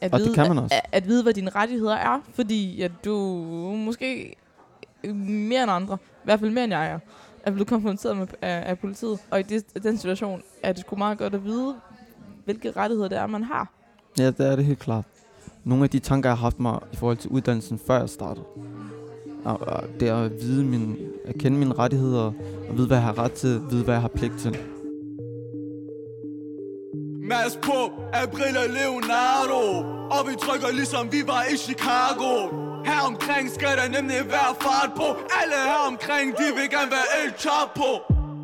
at, 0.00 0.12
Og 0.12 0.18
det 0.18 0.26
vide, 0.26 0.34
kan 0.34 0.48
man 0.48 0.58
også. 0.58 0.74
At, 0.74 0.88
at 0.92 1.08
vide, 1.08 1.22
hvad 1.22 1.34
dine 1.34 1.50
rettigheder 1.50 1.94
er. 1.94 2.20
Fordi 2.32 2.82
at 2.82 2.92
du 3.04 3.16
måske 3.76 4.36
mere 5.14 5.62
end 5.62 5.72
andre, 5.72 5.98
i 6.04 6.24
hvert 6.24 6.40
fald 6.40 6.50
mere 6.50 6.64
end 6.64 6.72
jeg 6.72 6.86
er, 6.86 6.98
er 7.42 7.50
blevet 7.50 7.68
konfronteret 7.68 8.16
med, 8.16 8.26
af, 8.42 8.70
af 8.70 8.78
politiet. 8.78 9.18
Og 9.30 9.40
i 9.40 9.42
det, 9.42 9.82
den 9.82 9.98
situation 9.98 10.42
er 10.62 10.72
det 10.72 10.80
sgu 10.80 10.96
meget 10.96 11.18
godt 11.18 11.34
at 11.34 11.44
vide, 11.44 11.74
hvilke 12.44 12.70
rettigheder 12.70 13.08
det 13.08 13.18
er, 13.18 13.26
man 13.26 13.44
har. 13.44 13.72
Ja, 14.18 14.26
det 14.26 14.40
er 14.40 14.56
det 14.56 14.64
helt 14.64 14.78
klart. 14.78 15.04
Nogle 15.64 15.84
af 15.84 15.90
de 15.90 15.98
tanker, 15.98 16.30
jeg 16.30 16.36
har 16.36 16.42
haft 16.42 16.60
mig 16.60 16.80
i 16.92 16.96
forhold 16.96 17.16
til 17.16 17.30
uddannelsen, 17.30 17.80
før 17.86 17.98
jeg 17.98 18.08
startede, 18.08 18.44
det 20.00 20.08
er 20.08 20.16
at 20.16 20.32
vide 20.40 20.64
min, 20.64 20.96
at 21.24 21.34
kende 21.34 21.58
mine 21.58 21.74
rettigheder, 21.74 22.32
og 22.68 22.76
vide, 22.76 22.86
hvad 22.86 22.96
jeg 22.96 23.04
har 23.04 23.18
ret 23.18 23.32
til, 23.32 23.60
vide, 23.70 23.84
hvad 23.84 23.94
jeg 23.94 24.00
har 24.00 24.08
pligt 24.08 24.38
til. 24.38 24.58
Mads 27.28 27.58
på, 27.62 27.78
April 28.12 28.56
og 28.56 28.68
Leonardo. 28.78 29.62
Og 30.14 30.20
vi 30.28 30.34
trykker 30.44 30.70
ligesom 30.72 31.12
vi 31.12 31.22
var 31.26 31.42
i 31.52 31.56
Chicago. 31.56 32.30
Her 32.84 33.00
omkring 33.10 33.50
skal 33.50 33.76
der 33.80 33.88
nemlig 33.88 34.16
være 34.36 34.52
fart 34.60 34.90
på. 34.96 35.08
Alle 35.40 35.58
her 35.70 35.82
omkring, 35.86 36.36
de 36.38 36.46
vil 36.56 36.70
gerne 36.70 36.90
være 36.90 37.08
El 37.20 37.32
Chapo. 37.38 37.90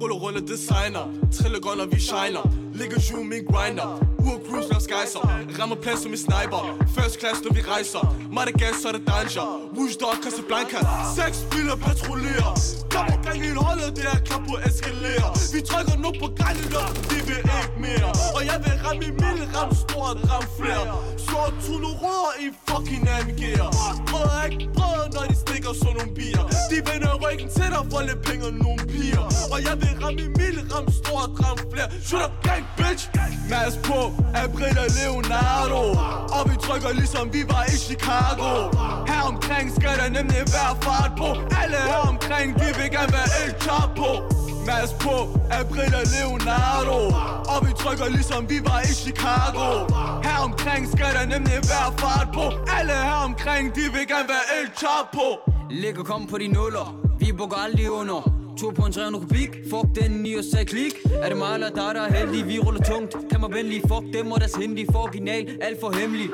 Rulle, 0.01 0.15
rulle 0.15 0.41
designer. 0.41 1.05
Trille 1.37 1.61
grønner, 1.61 1.87
vi 1.87 2.01
shiner. 2.01 2.45
Ligger 2.75 2.99
ju 3.11 3.23
min 3.23 3.45
grinder. 3.53 4.14
Ur 4.55 4.59
cruise 4.59 4.73
når 4.73 4.81
skejser 4.89 5.21
Rammer 5.59 5.77
plads 5.85 6.01
som 6.03 6.13
en 6.17 6.23
sniper. 6.27 6.63
First 6.97 7.15
class 7.21 7.39
når 7.45 7.53
vi 7.59 7.63
rejser. 7.75 8.05
Madagascar 8.37 8.81
så 8.83 8.89
er 8.89 8.95
det 8.99 9.05
danger. 9.15 9.47
Woosh 9.77 9.97
Dog, 10.03 10.17
Casablanca. 10.25 10.79
Seks 11.19 11.39
biler 11.53 11.77
patruljerer. 11.85 12.55
Og 12.99 13.17
gang 13.25 13.39
hele 13.45 13.61
holdet, 13.67 13.91
det 13.97 14.05
er 14.13 14.19
klar 14.29 14.41
på 14.49 14.53
at 14.59 14.63
eskalere. 14.71 15.29
Vi 15.55 15.61
trykker 15.71 15.97
nu 16.05 16.11
på 16.23 16.27
gangen 16.41 16.71
op, 16.83 16.97
de 17.11 17.19
vil 17.29 17.43
ikke 17.61 17.77
mere. 17.87 18.11
Og 18.37 18.43
jeg 18.51 18.59
vil 18.65 18.77
ramme 18.85 19.03
i 19.11 19.13
mild, 19.23 19.43
ram 19.57 19.71
stort, 19.85 20.19
ram 20.31 20.47
flere. 20.59 20.85
Så 21.27 21.41
tulle 21.65 21.91
rødder 22.03 22.33
i 22.45 22.47
fucking 22.69 23.05
anden 23.17 23.35
gear. 23.41 23.69
Brød 24.11 24.29
er 24.39 24.45
ikke 24.53 24.69
brød 24.77 25.03
når 25.15 25.25
de 25.31 25.37
stikker 25.45 25.73
sådan 25.83 25.95
nogle 25.99 26.13
bier. 26.19 26.45
De 26.71 26.79
vender 26.89 27.13
ryggen 27.25 27.49
til 27.57 27.69
dig 27.75 27.83
for 27.91 28.01
lidt 28.09 28.21
penge 28.29 28.43
og 28.51 28.55
nogle 28.65 28.83
piger. 28.93 29.25
Og 29.53 29.59
jeg 29.67 29.75
vil 29.83 29.93
ramme 30.03 30.21
i 30.27 30.29
mild, 30.39 30.59
ram 30.75 30.87
stort, 31.01 31.31
ram 31.45 31.59
flere. 31.73 31.89
Shoot 32.09 32.25
up 32.27 32.35
gang, 32.47 32.65
bitch. 32.79 33.05
Mads 33.51 33.77
på, 33.89 34.01
April 34.47 34.77
og 34.85 34.91
Leonardo. 34.99 35.83
Og 36.37 36.43
vi 36.51 36.57
trykker 36.67 36.93
ligesom 37.01 37.25
vi 37.37 37.43
var 37.53 37.65
i 37.75 37.77
Chicago. 37.89 38.51
Her 39.11 39.23
omkring 39.33 39.67
skal 39.79 39.95
der 40.01 40.09
nemlig 40.19 40.43
være 40.57 40.75
fart 40.87 41.13
på. 41.21 41.29
Alle 41.63 41.81
her 41.91 42.03
omkring, 42.13 42.49
vi 42.63 42.69
vil 42.79 42.89
gerne 42.97 43.13
være 43.19 43.31
El 43.43 43.53
Chapo 43.65 44.11
Mads 44.69 44.93
på, 45.05 45.17
April 45.61 45.93
og 46.01 46.07
Leonardo. 46.15 46.99
Og 47.53 47.59
vi 47.67 47.73
trykker 47.83 48.09
ligesom 48.09 48.43
vi 48.53 48.59
var 48.69 48.81
i 48.91 48.93
Chicago. 49.05 49.67
Her 50.27 50.39
omkring 50.49 50.83
skal 50.95 51.11
der 51.17 51.27
nemlig 51.35 51.59
være 51.73 51.91
fart 52.03 52.29
på. 52.39 52.47
Alle 52.79 52.97
her 53.09 53.21
omkring, 53.29 53.65
de 53.75 53.85
vil 53.95 54.07
gerne 54.13 54.29
være 54.35 54.47
El 54.59 54.69
ligesom 54.79 54.79
Chapo 54.81 55.27
Ligger 55.71 56.03
kom 56.03 56.27
på 56.27 56.39
de 56.39 56.49
nuller, 56.49 56.97
vi 57.19 57.33
bukker 57.33 57.57
aldrig 57.57 57.91
under. 57.91 58.44
Tur 58.59 58.71
på 58.73 58.83
en 58.87 58.93
300 58.93 59.25
kubik, 59.25 59.51
fuck 59.71 59.87
den 60.01 60.23
nye 60.23 60.39
og 60.39 60.45
sag 60.53 60.67
klik. 60.67 60.95
Er 61.23 61.29
det 61.29 61.39
mig 61.39 61.55
eller 61.55 61.69
dig, 61.69 61.91
der 61.97 62.03
er 62.09 62.13
heldig, 62.19 62.47
vi 62.49 62.59
ruller 62.59 62.83
tungt. 62.91 63.13
Kan 63.31 63.41
mig 63.41 63.51
venlig, 63.53 63.81
fuck 63.91 64.05
dem 64.17 64.33
og 64.33 64.41
deres 64.41 64.55
hindi 64.55 64.87
For 64.93 64.99
original, 64.99 65.59
alt 65.67 65.81
for 65.81 65.91
hemmelig. 65.99 66.29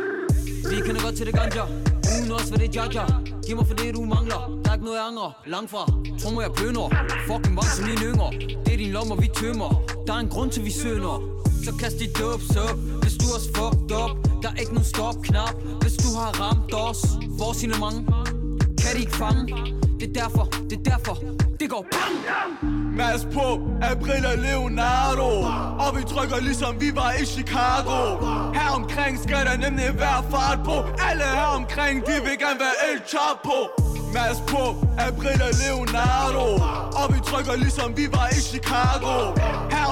Vi 0.71 0.77
kender 0.87 1.03
godt 1.05 1.17
til 1.17 1.27
det 1.27 1.35
ganja. 1.35 1.65
Uden 2.13 2.33
også 2.33 2.49
hvad 2.51 2.59
det 2.59 2.69
er 2.77 2.83
jaja. 2.83 3.05
Giv 3.47 3.57
mig 3.57 3.67
for 3.67 3.75
det, 3.75 3.95
du 3.95 4.01
mangler. 4.15 4.41
Der 4.63 4.71
er 4.71 4.75
ikke 4.75 4.85
noget, 4.85 4.99
jeg 4.99 5.07
angrer. 5.11 5.33
Langt 5.47 5.71
fra, 5.71 5.83
tror 6.21 6.31
mig, 6.35 6.43
jeg 6.47 6.53
plønder 6.59 6.87
Fucking 7.29 7.55
vej 7.59 7.69
som 7.77 7.85
mine 7.89 8.05
yngre. 8.11 8.31
Det 8.65 8.73
er 8.75 8.79
din 8.85 8.93
lommer, 8.97 9.17
vi 9.25 9.29
tømmer. 9.41 9.71
Der 10.07 10.13
er 10.17 10.21
en 10.27 10.29
grund 10.35 10.51
til, 10.51 10.65
vi 10.65 10.71
sønder 10.83 11.17
Så 11.65 11.71
kast 11.81 11.99
dit 11.99 12.13
dubs 12.19 12.57
op. 12.57 12.79
Hvis 13.03 13.15
du 13.21 13.25
også 13.37 13.49
fucked 13.57 13.93
up 14.03 14.13
Der 14.43 14.49
er 14.55 14.59
ikke 14.63 14.75
nogen 14.77 14.91
stop-knap 14.95 15.55
Hvis 15.83 15.97
du 16.05 16.09
har 16.21 16.31
ramt 16.43 16.75
os 16.75 17.01
Vores 17.41 17.57
signalement 17.59 17.99
Kan 18.81 18.91
de 18.95 19.01
ikke 19.01 19.17
fange. 19.23 19.43
Det 20.01 20.07
er 20.09 20.15
derfor, 20.23 20.45
det 20.71 20.77
er 20.79 20.83
derfor. 20.93 21.17
Det 21.71 21.77
går 21.77 21.87
bang 21.93 22.75
Mads 22.97 23.25
på, 23.35 23.47
April 23.83 24.27
og 24.33 24.39
Leonardo. 24.39 25.31
Og 25.85 25.91
vi 25.97 26.03
trykker 26.13 26.41
ligesom 26.41 26.81
vi 26.81 26.91
var 26.95 27.13
i 27.23 27.25
Chicago. 27.25 27.99
Her 28.59 28.71
omkring 28.79 29.19
skal 29.19 29.43
der 29.49 29.57
nemlig 29.57 29.91
være 29.99 30.23
fart 30.31 30.61
på. 30.65 30.77
Alle 31.09 31.27
her 31.39 31.51
omkring, 31.61 32.07
de 32.07 32.13
vil 32.27 32.37
gerne 32.45 32.61
være 32.67 32.77
El 32.89 33.01
Chapo. 33.11 33.59
Mads 34.15 34.41
på, 34.53 34.63
April 35.09 35.39
og 35.49 35.53
Leonardo. 35.63 36.47
Og 37.01 37.07
vi 37.15 37.19
trykker 37.29 37.57
ligesom 37.65 37.97
vi 37.97 38.07
var 38.17 38.29
i 38.39 38.41
Chicago 38.51 39.15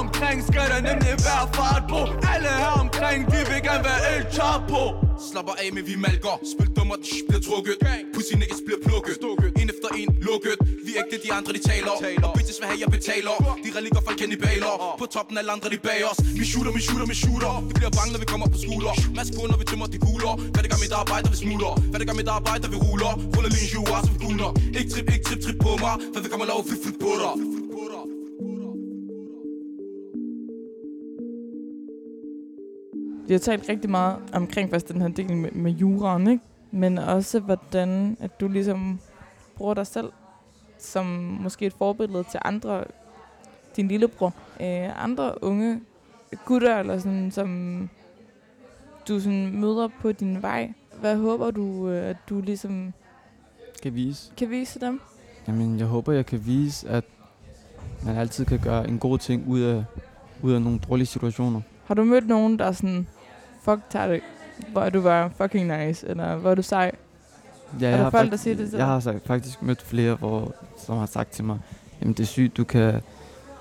omkring 0.05 0.39
skal 0.51 0.67
der 0.73 0.81
nemlig 0.91 1.15
være 1.29 1.45
fart 1.59 1.85
på. 1.93 2.01
Alle 2.33 2.51
her 2.63 2.75
omkring, 2.85 3.21
de 3.33 3.39
vil 3.51 3.61
gerne 3.69 3.85
være 3.89 4.01
El 4.13 4.23
Chapo 4.35 4.83
Slapper 5.27 5.55
af 5.63 5.69
med 5.77 5.83
vi 5.91 5.95
malker. 6.07 6.35
Spil 6.53 6.69
dummer, 6.77 6.97
shh, 7.09 7.23
bliver 7.29 7.43
trukket. 7.49 7.77
Pussy 8.15 8.35
niggas 8.41 8.61
bliver 8.67 8.81
plukket. 8.87 9.17
En 9.61 9.69
efter 9.75 9.91
en 10.01 10.09
lukket. 10.29 10.57
Vi 10.87 10.93
er 11.01 11.05
det 11.11 11.19
de 11.25 11.31
andre 11.39 11.51
de 11.57 11.61
taler. 11.71 11.95
Og 12.25 12.31
bitches 12.37 12.57
vil 12.61 12.67
have 12.71 12.81
jeg 12.85 12.91
betaler. 12.97 13.35
De 13.65 13.69
relikker 13.79 14.03
fra 14.07 14.13
kannibaler 14.21 14.73
På 15.01 15.07
toppen 15.15 15.35
alle 15.41 15.51
andre 15.55 15.69
de 15.75 15.79
bag 15.89 16.01
os. 16.11 16.19
Vi 16.41 16.45
shooter, 16.53 16.73
vi 16.79 16.83
shooter, 16.87 17.07
vi 17.13 17.17
shooter. 17.23 17.53
Vi 17.69 17.73
bliver 17.79 17.93
bange 17.99 18.11
når 18.15 18.21
vi 18.25 18.29
kommer 18.33 18.47
på 18.55 18.59
skuler 18.65 18.95
Mask 19.19 19.33
på 19.37 19.43
når 19.51 19.59
vi 19.63 19.67
tømmer 19.71 19.89
de 19.95 19.99
kugler. 20.07 20.33
Hvad 20.53 20.63
det 20.65 20.71
gør 20.73 20.81
mit 20.85 20.95
arbejde 21.01 21.27
vi 21.35 21.39
smutter 21.45 21.73
Hvad 21.91 21.99
det 22.01 22.07
gør 22.09 22.17
mit 22.21 22.31
arbejde 22.39 22.65
vi 22.73 22.79
ruller? 22.87 23.13
Ruller 23.35 23.51
lige 23.55 23.65
en 23.67 23.73
jura 23.77 23.99
så 24.05 24.11
vi 24.15 24.19
kunder 24.27 24.51
Ikke 24.79 24.91
trip, 24.93 25.07
ikke 25.15 25.25
trip, 25.29 25.41
trip 25.45 25.59
på 25.67 25.71
mig. 25.85 25.95
For 26.13 26.21
vi 26.25 26.29
kommer 26.33 26.47
lov 26.53 26.59
at 26.63 26.67
flytte 26.71 26.99
på 27.05 27.13
dig 27.23 27.58
Vi 33.29 33.35
har 33.35 33.39
talt 33.39 33.69
rigtig 33.69 33.91
meget 33.91 34.17
omkring 34.33 34.71
først 34.71 34.89
den 34.89 35.01
her 35.01 35.09
del 35.09 35.37
med, 35.37 35.51
med 35.51 35.73
juraen, 35.73 36.29
ikke? 36.29 36.45
Men 36.71 36.99
også 36.99 37.41
hvordan, 37.41 38.17
at 38.21 38.41
du 38.41 38.49
ligesom 38.49 39.01
bruger 39.57 39.75
dig 39.75 39.87
selv 39.87 40.13
som 40.79 41.07
måske 41.41 41.67
et 41.67 41.73
forbillede 41.73 42.25
til 42.31 42.41
andre, 42.45 42.85
din 43.77 43.89
lillebror, 43.89 44.35
øh, 44.61 45.05
andre 45.05 45.45
unge 45.45 45.81
gutter, 46.45 46.79
eller 46.79 46.99
sådan, 46.99 47.31
som 47.31 47.91
du 49.09 49.21
sådan 49.21 49.61
møder 49.61 49.89
på 50.01 50.13
din 50.13 50.43
vej. 50.43 50.73
Hvad 51.01 51.17
håber 51.17 51.51
du, 51.51 51.89
øh, 51.89 52.11
at 52.11 52.17
du 52.29 52.41
ligesom 52.41 52.93
Kan 53.83 53.95
vise. 53.95 54.33
kan 54.37 54.51
vise 54.51 54.81
dem? 54.81 55.01
Jamen, 55.49 55.79
jeg 55.79 55.87
håber, 55.87 56.13
jeg 56.13 56.27
kan 56.27 56.47
vise, 56.47 56.89
at 56.89 57.05
man 58.05 58.17
altid 58.17 58.45
kan 58.45 58.59
gøre 58.59 58.89
en 58.89 58.99
god 58.99 59.19
ting 59.19 59.49
ud 59.49 59.61
af, 59.61 59.85
ud 60.43 60.53
af 60.53 60.63
nogle 60.63 60.79
dårlige 60.89 61.07
situationer. 61.07 61.61
Har 61.85 61.95
du 61.95 62.05
mødt 62.05 62.27
nogen, 62.29 62.59
der 62.59 62.65
er 62.65 62.73
sådan, 62.73 63.07
fuck, 63.71 63.81
tager 63.91 64.07
det, 64.07 64.21
hvor 64.73 64.89
du 64.91 65.01
var 65.01 65.31
fucking 65.37 65.79
nice, 65.87 66.09
eller 66.09 66.37
hvor 66.37 66.51
er 66.51 66.55
du 66.55 66.63
sej? 66.63 66.91
Ja, 67.81 67.87
Er 67.87 67.91
der 67.97 68.03
har 68.03 68.11
folk, 68.11 68.23
fakt- 68.23 68.31
der 68.31 68.37
siger 68.37 68.57
det 68.57 68.71
til 68.71 68.77
Jeg 68.77 68.87
har 68.87 69.01
sagt, 69.01 69.27
faktisk 69.27 69.63
mødt 69.63 69.83
flere, 69.83 70.15
hvor, 70.15 70.53
som 70.87 70.99
har 70.99 71.07
sagt 71.07 71.31
til 71.31 71.45
mig, 71.45 71.59
jamen 72.01 72.13
det 72.15 72.21
er 72.21 72.27
sygt, 72.27 72.57
du 72.57 72.65
kan 72.65 73.01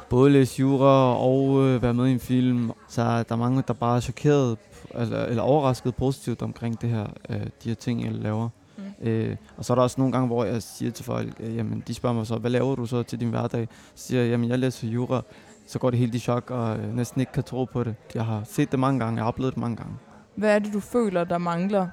både 0.10 0.30
læse 0.32 0.60
jura 0.60 1.18
og 1.18 1.64
øh, 1.64 1.82
være 1.82 1.94
med 1.94 2.06
i 2.08 2.12
en 2.12 2.20
film. 2.20 2.72
Så 2.90 3.02
der 3.04 3.24
er 3.30 3.36
mange, 3.36 3.64
der 3.68 3.74
bare 3.74 3.96
er 3.96 4.00
chokeret 4.02 4.58
eller, 4.96 5.26
eller 5.26 5.44
overrasket 5.44 5.96
positivt 5.96 6.42
omkring 6.42 6.82
det 6.82 6.90
her, 6.90 7.06
øh, 7.30 7.40
de 7.40 7.70
her 7.70 7.76
ting, 7.76 8.04
jeg 8.04 8.12
laver. 8.14 8.50
Mm. 8.78 9.08
Øh, 9.08 9.36
og 9.58 9.66
så 9.66 9.74
er 9.74 9.76
der 9.76 9.82
også 9.84 9.96
nogle 9.98 10.12
gange, 10.14 10.28
hvor 10.28 10.44
jeg 10.46 10.62
siger 10.64 10.92
til 10.92 11.06
folk, 11.06 11.34
øh, 11.40 11.56
jamen 11.56 11.84
de 11.88 11.94
spørger 11.94 12.16
mig 12.16 12.28
så, 12.28 12.36
hvad 12.36 12.52
laver 12.52 12.76
du 12.76 12.86
så 12.86 13.04
til 13.04 13.20
din 13.20 13.30
hverdag? 13.30 13.68
Så 13.96 14.08
siger 14.08 14.22
jeg, 14.22 14.30
jamen 14.32 14.50
jeg 14.50 14.60
læser 14.60 14.88
jura. 14.88 15.22
Så 15.68 15.80
går 15.80 15.90
det 15.90 16.00
helt 16.00 16.16
i 16.16 16.20
chok, 16.20 16.52
og 16.52 16.78
øh, 16.78 16.96
næsten 16.96 17.22
ikke 17.22 17.32
kan 17.32 17.44
tro 17.44 17.66
på 17.66 17.84
det. 17.84 17.96
Jeg 18.16 18.26
har 18.26 18.42
set 18.44 18.72
det 18.72 18.80
mange 18.80 19.00
gange, 19.00 19.16
jeg 19.16 19.24
har 19.24 19.28
oplevet 19.28 19.54
det 19.54 19.62
mange 19.62 19.76
gange. 19.78 19.94
Hvad 20.36 20.56
er 20.56 20.60
det, 20.60 20.74
du 20.74 20.80
føler, 20.80 21.24
der 21.24 21.38
mangler 21.38 21.88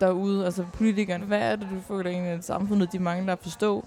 derude? 0.00 0.44
Altså 0.44 0.64
politikerne, 0.72 1.24
hvad 1.24 1.52
er 1.52 1.56
det, 1.56 1.68
du 1.70 1.80
føler 1.94 2.10
egentlig, 2.10 2.32
at 2.32 2.44
samfundet 2.44 2.92
de 2.92 2.98
mangler 2.98 3.32
at 3.32 3.38
forstå? 3.42 3.84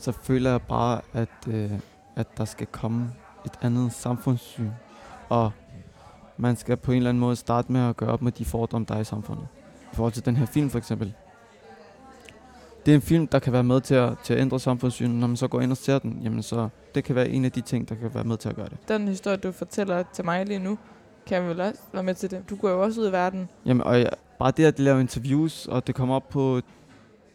så 0.00 0.12
føler 0.12 0.50
jeg 0.50 0.62
bare, 0.62 1.00
at, 1.12 1.28
øh, 1.48 1.70
at 2.16 2.38
der 2.38 2.44
skal 2.44 2.66
komme 2.66 3.12
et 3.46 3.52
andet 3.62 3.92
samfundssyn. 3.92 4.70
Og 5.28 5.52
man 6.36 6.56
skal 6.56 6.76
på 6.76 6.92
en 6.92 6.96
eller 6.96 7.10
anden 7.10 7.20
måde 7.20 7.36
starte 7.36 7.72
med 7.72 7.80
at 7.80 7.96
gøre 7.96 8.10
op 8.10 8.22
med 8.22 8.32
de 8.32 8.44
fordomme, 8.44 8.86
der 8.88 8.94
er 8.94 9.00
i 9.00 9.04
samfundet. 9.04 9.46
I 9.92 9.96
forhold 9.96 10.12
til 10.12 10.24
den 10.24 10.36
her 10.36 10.46
film 10.46 10.70
for 10.70 10.78
eksempel. 10.78 11.14
Det 12.86 12.92
er 12.92 12.94
en 12.94 13.02
film, 13.02 13.26
der 13.26 13.38
kan 13.38 13.52
være 13.52 13.64
med 13.64 13.80
til 13.80 13.94
at, 13.94 14.18
til 14.18 14.34
at 14.34 14.40
ændre 14.40 14.60
samfundssynet. 14.60 15.14
Når 15.14 15.26
man 15.26 15.36
så 15.36 15.48
går 15.48 15.60
ind 15.60 15.70
og 15.70 15.76
ser 15.76 15.98
den, 15.98 16.20
jamen 16.22 16.42
så 16.42 16.68
det 16.94 17.04
kan 17.04 17.14
være 17.14 17.28
en 17.28 17.44
af 17.44 17.52
de 17.52 17.60
ting, 17.60 17.88
der 17.88 17.94
kan 17.94 18.14
være 18.14 18.24
med 18.24 18.36
til 18.36 18.48
at 18.48 18.56
gøre 18.56 18.68
det. 18.68 18.88
Den 18.88 19.08
historie, 19.08 19.36
du 19.36 19.52
fortæller 19.52 20.02
til 20.12 20.24
mig 20.24 20.46
lige 20.46 20.58
nu, 20.58 20.78
kan 21.26 21.48
vel 21.48 21.60
også 21.60 21.80
være 21.92 22.02
med 22.02 22.14
til 22.14 22.30
det. 22.30 22.50
Du 22.50 22.56
går 22.56 22.70
jo 22.70 22.82
også 22.82 23.00
ud 23.00 23.08
i 23.08 23.12
verden. 23.12 23.48
Jamen, 23.66 23.82
og 23.82 24.00
jeg, 24.00 24.10
bare 24.38 24.50
det, 24.50 24.64
at 24.64 24.78
de 24.78 24.82
laver 24.82 24.98
interviews, 25.00 25.66
og 25.66 25.86
det 25.86 25.94
kommer 25.94 26.14
op 26.14 26.28
på 26.28 26.60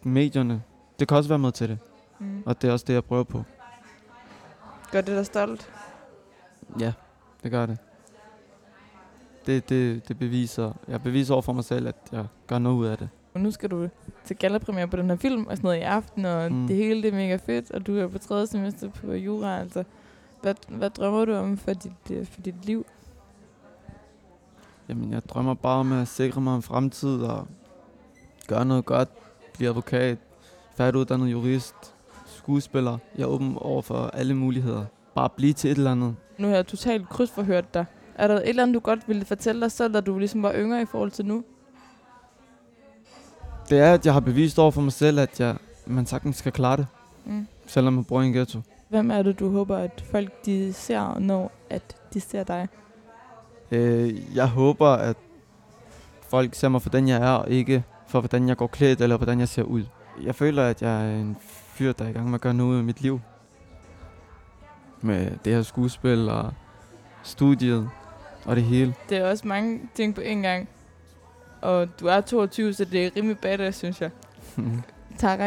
medierne, 0.03 0.61
det 0.99 1.07
kan 1.07 1.17
også 1.17 1.27
være 1.27 1.39
med 1.39 1.51
til 1.51 1.69
det. 1.69 1.77
Mm. 2.19 2.43
Og 2.45 2.61
det 2.61 2.67
er 2.67 2.71
også 2.71 2.85
det, 2.87 2.93
jeg 2.93 3.03
prøver 3.03 3.23
på. 3.23 3.43
Gør 4.91 5.01
det 5.01 5.17
dig 5.17 5.25
stolt? 5.25 5.69
Ja, 6.79 6.93
det 7.43 7.51
gør 7.51 7.65
det. 7.65 7.77
Det, 9.45 9.69
det, 9.69 10.07
det 10.07 10.19
beviser, 10.19 10.71
jeg 10.87 11.03
beviser 11.03 11.33
over 11.33 11.41
for 11.41 11.53
mig 11.53 11.63
selv, 11.63 11.87
at 11.87 11.95
jeg 12.11 12.25
gør 12.47 12.59
noget 12.59 12.75
ud 12.75 12.85
af 12.85 12.97
det. 12.97 13.09
Og 13.35 13.41
nu 13.41 13.51
skal 13.51 13.71
du 13.71 13.89
til 14.25 14.35
gallapremiere 14.35 14.87
på 14.87 14.97
den 14.97 15.09
her 15.09 15.17
film, 15.17 15.47
og 15.47 15.57
sådan 15.57 15.67
noget 15.67 15.77
i 15.77 15.81
aften, 15.81 16.25
og 16.25 16.51
mm. 16.51 16.57
Mm. 16.57 16.67
det 16.67 16.75
hele 16.75 17.01
det 17.01 17.07
er 17.07 17.15
mega 17.17 17.35
fedt, 17.35 17.71
og 17.71 17.87
du 17.87 17.97
er 17.97 18.07
på 18.07 18.17
tredje 18.17 18.47
semester 18.47 18.89
på 18.89 19.13
jura, 19.13 19.59
altså. 19.59 19.83
Hvad, 20.41 20.55
hvad 20.67 20.89
drømmer 20.89 21.25
du 21.25 21.33
om 21.33 21.57
for 21.57 21.73
dit, 21.73 22.11
øh, 22.11 22.25
for 22.25 22.41
dit 22.41 22.65
liv? 22.65 22.85
Jamen, 24.89 25.13
jeg 25.13 25.21
drømmer 25.29 25.53
bare 25.53 25.79
om 25.79 25.91
at 25.91 26.07
sikre 26.07 26.41
mig 26.41 26.55
en 26.55 26.61
fremtid 26.61 27.21
og 27.21 27.47
gøre 28.47 28.65
noget 28.65 28.85
godt, 28.85 29.09
blive 29.53 29.69
advokat, 29.69 30.17
færdiguddannet 30.77 31.31
jurist, 31.31 31.75
skuespiller. 32.25 32.97
Jeg 33.17 33.23
er 33.23 33.27
åben 33.27 33.57
over 33.57 33.81
for 33.81 33.97
alle 33.97 34.33
muligheder. 34.33 34.85
Bare 35.15 35.29
blive 35.29 35.53
til 35.53 35.71
et 35.71 35.77
eller 35.77 35.91
andet. 35.91 36.15
Nu 36.37 36.47
har 36.47 36.55
jeg 36.55 36.67
totalt 36.67 37.09
krydsforhørt 37.09 37.73
dig. 37.73 37.85
Er 38.15 38.27
der 38.27 38.35
et 38.35 38.49
eller 38.49 38.63
andet, 38.63 38.73
du 38.75 38.79
godt 38.79 39.07
ville 39.07 39.25
fortælle 39.25 39.61
dig 39.61 39.71
selv, 39.71 39.93
da 39.93 40.01
du 40.01 40.19
ligesom 40.19 40.43
var 40.43 40.53
yngre 40.55 40.81
i 40.81 40.85
forhold 40.85 41.11
til 41.11 41.25
nu? 41.25 41.43
Det 43.69 43.79
er, 43.79 43.93
at 43.93 44.05
jeg 44.05 44.13
har 44.13 44.19
bevist 44.19 44.59
over 44.59 44.71
for 44.71 44.81
mig 44.81 44.91
selv, 44.93 45.19
at 45.19 45.39
jeg, 45.39 45.55
man 45.85 46.05
sagtens 46.05 46.37
skal 46.37 46.51
klare 46.51 46.77
det, 46.77 46.87
Mm. 47.25 47.47
selvom 47.67 47.93
man 47.93 48.03
bor 48.03 48.21
i 48.21 48.25
en 48.25 48.33
ghetto. 48.33 48.59
Hvem 48.89 49.11
er 49.11 49.21
det, 49.21 49.39
du 49.39 49.51
håber, 49.51 49.77
at 49.77 50.03
folk 50.11 50.45
de 50.45 50.73
ser, 50.73 51.19
når 51.19 51.51
at 51.69 51.95
de 52.13 52.19
ser 52.19 52.43
dig? 52.43 52.67
Øh, 53.71 54.35
jeg 54.35 54.47
håber, 54.47 54.87
at 54.87 55.15
folk 56.29 56.55
ser 56.55 56.69
mig 56.69 56.81
for 56.81 56.89
den, 56.89 57.07
jeg 57.07 57.17
er, 57.21 57.31
og 57.31 57.49
ikke 57.49 57.83
for, 58.07 58.19
hvordan 58.19 58.47
jeg 58.47 58.57
går 58.57 58.67
klædt, 58.67 59.01
eller 59.01 59.17
hvordan 59.17 59.39
jeg 59.39 59.47
ser 59.47 59.63
ud. 59.63 59.83
Jeg 60.23 60.35
føler, 60.35 60.63
at 60.63 60.81
jeg 60.81 61.05
er 61.11 61.15
en 61.19 61.37
fyr, 61.73 61.91
der 61.93 62.05
er 62.05 62.09
i 62.09 62.11
gang 62.11 62.25
med 62.25 62.33
at 62.35 62.41
gøre 62.41 62.53
noget 62.53 62.75
med 62.75 62.83
mit 62.83 63.01
liv. 63.01 63.19
Med 65.01 65.31
det 65.45 65.53
her 65.53 65.61
skuespil 65.61 66.29
og 66.29 66.53
studiet 67.23 67.89
og 68.45 68.55
det 68.55 68.63
hele. 68.63 68.93
Det 69.09 69.17
er 69.17 69.29
også 69.29 69.47
mange 69.47 69.81
ting 69.95 70.15
på 70.15 70.21
én 70.21 70.25
gang. 70.33 70.67
Og 71.65 71.99
du 71.99 72.07
er 72.07 72.21
22, 72.21 72.73
så 72.73 72.85
det 72.85 73.05
er 73.05 73.09
rimelig 73.17 73.39
badass, 73.39 73.77
synes 73.77 74.01
jeg. 74.01 74.09
Tak, 75.17 75.39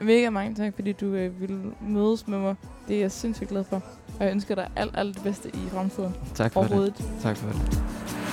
mega 0.00 0.30
mange 0.30 0.54
tak, 0.54 0.74
fordi 0.74 0.92
du 0.92 1.06
øh, 1.06 1.40
ville 1.40 1.60
mødes 1.80 2.28
med 2.28 2.38
mig. 2.38 2.54
Det 2.88 2.96
er 2.96 3.00
jeg 3.00 3.12
sindssygt 3.12 3.48
glad 3.48 3.64
for. 3.64 3.82
Og 4.18 4.24
jeg 4.24 4.30
ønsker 4.30 4.54
dig 4.54 4.70
alt, 4.76 4.94
alt 4.94 5.14
det 5.14 5.22
bedste 5.22 5.48
i 5.48 5.68
fremtiden. 5.72 6.14
tak 6.34 6.52
for 6.52 6.62
det. 6.62 6.94
Tak 7.22 7.36
for 7.36 7.46
det. 7.48 7.82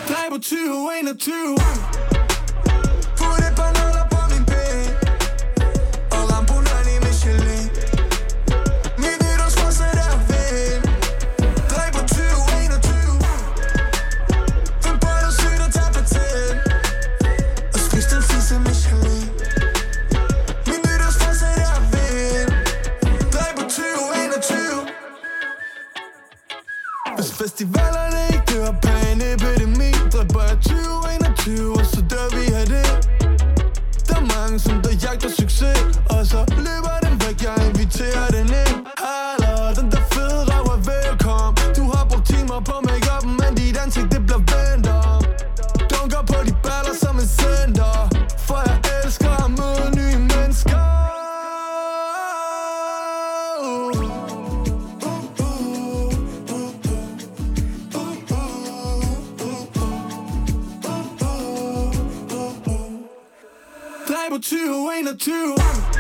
Drej 0.08 0.30
på 0.30 0.36
2021 0.36 2.11
Drej 64.42 64.58
på 64.60 65.18
2021 65.18 65.56
Put 65.56 65.91